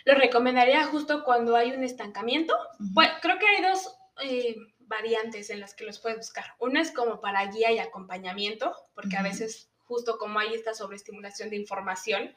[0.04, 2.56] lo recomendaría justo cuando hay un estancamiento.
[2.78, 6.44] Bueno, creo que hay dos eh, variantes en las que los puedes buscar.
[6.58, 11.50] Una es como para guía y acompañamiento, porque a veces justo como hay esta sobreestimulación
[11.50, 12.34] de información,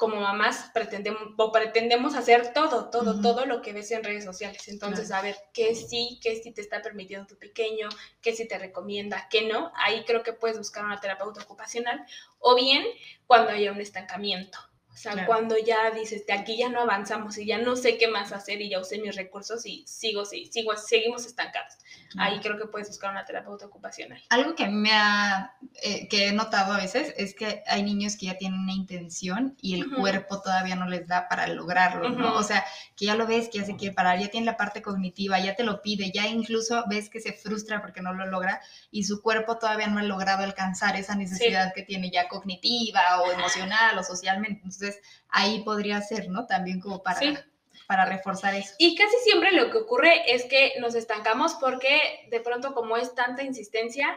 [0.00, 4.66] como mamás pretendemos, o pretendemos hacer todo, todo, todo lo que ves en redes sociales.
[4.68, 7.90] Entonces, a ver, qué sí, qué sí te está permitiendo tu pequeño,
[8.22, 9.70] qué sí te recomienda, qué no.
[9.76, 12.02] Ahí creo que puedes buscar una terapeuta ocupacional
[12.38, 12.82] o bien
[13.26, 14.58] cuando haya un estancamiento.
[14.90, 18.08] O sea, cuando ya dices, de aquí ya no avanzamos y ya no sé qué
[18.08, 21.74] más hacer y ya usé mis recursos y sigo, sí, sigo, seguimos estancados.
[22.18, 24.20] Ahí creo que puedes buscar una terapeuta ocupacional.
[24.30, 28.26] Algo que me ha, eh, que he notado a veces es que hay niños que
[28.26, 32.34] ya tienen una intención y el cuerpo todavía no les da para lograrlo, ¿no?
[32.34, 32.64] O sea,
[32.96, 35.54] que ya lo ves, que ya se quiere parar, ya tiene la parte cognitiva, ya
[35.54, 39.22] te lo pide, ya incluso ves que se frustra porque no lo logra y su
[39.22, 44.02] cuerpo todavía no ha logrado alcanzar esa necesidad que tiene ya cognitiva o emocional o
[44.02, 44.60] socialmente.
[44.64, 44.98] Entonces,
[45.28, 46.46] ahí podría ser, ¿no?
[46.46, 47.20] También como para,
[47.90, 48.72] para reforzar eso.
[48.78, 53.16] Y casi siempre lo que ocurre es que nos estancamos porque de pronto como es
[53.16, 54.16] tanta insistencia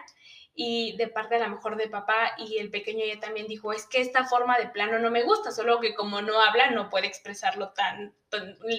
[0.54, 3.88] y de parte a lo mejor de papá y el pequeño ya también dijo, es
[3.88, 7.08] que esta forma de plano no me gusta, solo que como no habla no puede
[7.08, 8.14] expresarlo tan,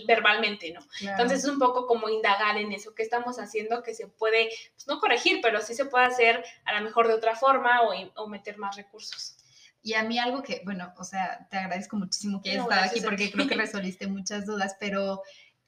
[0.06, 0.78] verbalmente, ¿no?
[1.00, 4.86] Entonces es un poco como indagar en eso, qué estamos haciendo que se puede, pues
[4.86, 8.28] no corregir, pero sí se puede hacer a lo mejor de otra forma o, o
[8.28, 9.38] meter más recursos.
[9.84, 13.00] Y a mí algo que, bueno, o sea, te agradezco muchísimo que hayas estado aquí
[13.02, 15.22] porque creo que resolviste muchas dudas, pero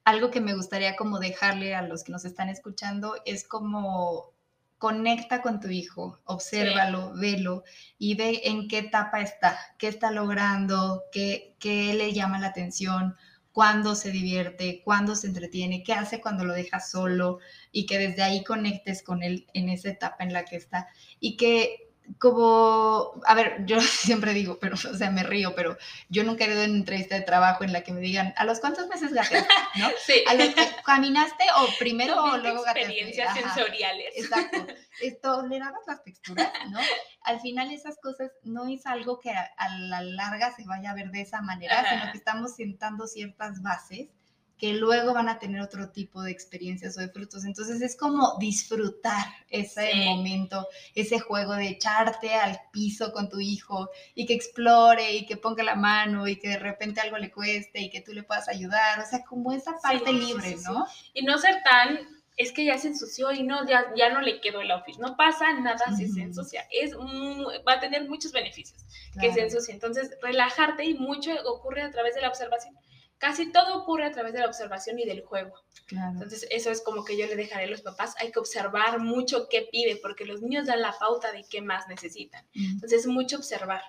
[0.04, 4.32] algo que me gustaría como dejarle a los que nos están escuchando es como
[4.78, 7.64] conecta con tu hijo, obsérvalo, velo
[7.98, 13.16] y ve en qué etapa está, qué está logrando, qué, qué le llama la atención,
[13.52, 17.38] cuándo se divierte, cuándo se entretiene, qué hace cuando lo deja solo
[17.70, 20.88] y que desde ahí conectes con él en esa etapa en la que está.
[21.20, 21.85] Y que
[22.18, 25.76] como, a ver, yo siempre digo, pero, o sea, me río, pero
[26.08, 28.60] yo nunca he ido en entrevista de trabajo en la que me digan, ¿a los
[28.60, 29.48] cuántos meses gateaste?
[29.76, 29.88] ¿No?
[30.04, 30.24] Sí.
[30.28, 32.92] ¿A los que caminaste o primero o luego gateaste?
[32.92, 34.12] Experiencias sensoriales.
[34.16, 34.66] Exacto.
[35.22, 36.80] Tolerabas las texturas, ¿no?
[37.22, 41.10] Al final esas cosas no es algo que a, la larga se vaya a ver
[41.10, 44.08] de esa manera, sino que estamos sentando ciertas bases
[44.58, 47.44] que luego van a tener otro tipo de experiencias o de frutos.
[47.44, 53.90] Entonces es como disfrutar ese momento, ese juego de echarte al piso con tu hijo
[54.14, 57.80] y que explore y que ponga la mano y que de repente algo le cueste
[57.80, 58.98] y que tú le puedas ayudar.
[59.00, 60.86] O sea, como esa parte libre, ¿no?
[61.12, 64.40] Y no ser tan es que ya se ensució y no, ya, ya no le
[64.40, 65.00] quedó el office.
[65.00, 66.66] No pasa nada si se ensucia.
[66.70, 68.84] Es, va a tener muchos beneficios
[69.18, 69.72] que se ensucie.
[69.72, 72.76] Entonces, relajarte y mucho ocurre a través de la observación
[73.18, 75.54] casi todo ocurre a través de la observación y del juego.
[75.90, 79.48] Entonces, eso es como que yo le dejaré a los papás, hay que observar mucho
[79.48, 82.44] qué pide, porque los niños dan la pauta de qué más necesitan.
[82.54, 83.82] Entonces, es mucho observar.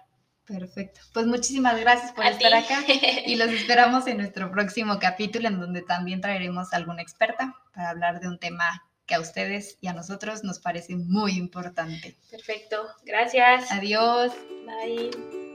[0.45, 1.01] Perfecto.
[1.13, 2.82] Pues muchísimas gracias por estar acá
[3.25, 7.89] y los esperamos en nuestro próximo capítulo en donde también traeremos a alguna experta para
[7.89, 12.17] hablar de un tema que a ustedes y a nosotros nos parece muy importante.
[12.32, 12.88] Perfecto.
[13.03, 13.71] Gracias.
[13.71, 14.32] Adiós.
[14.65, 15.46] Bye.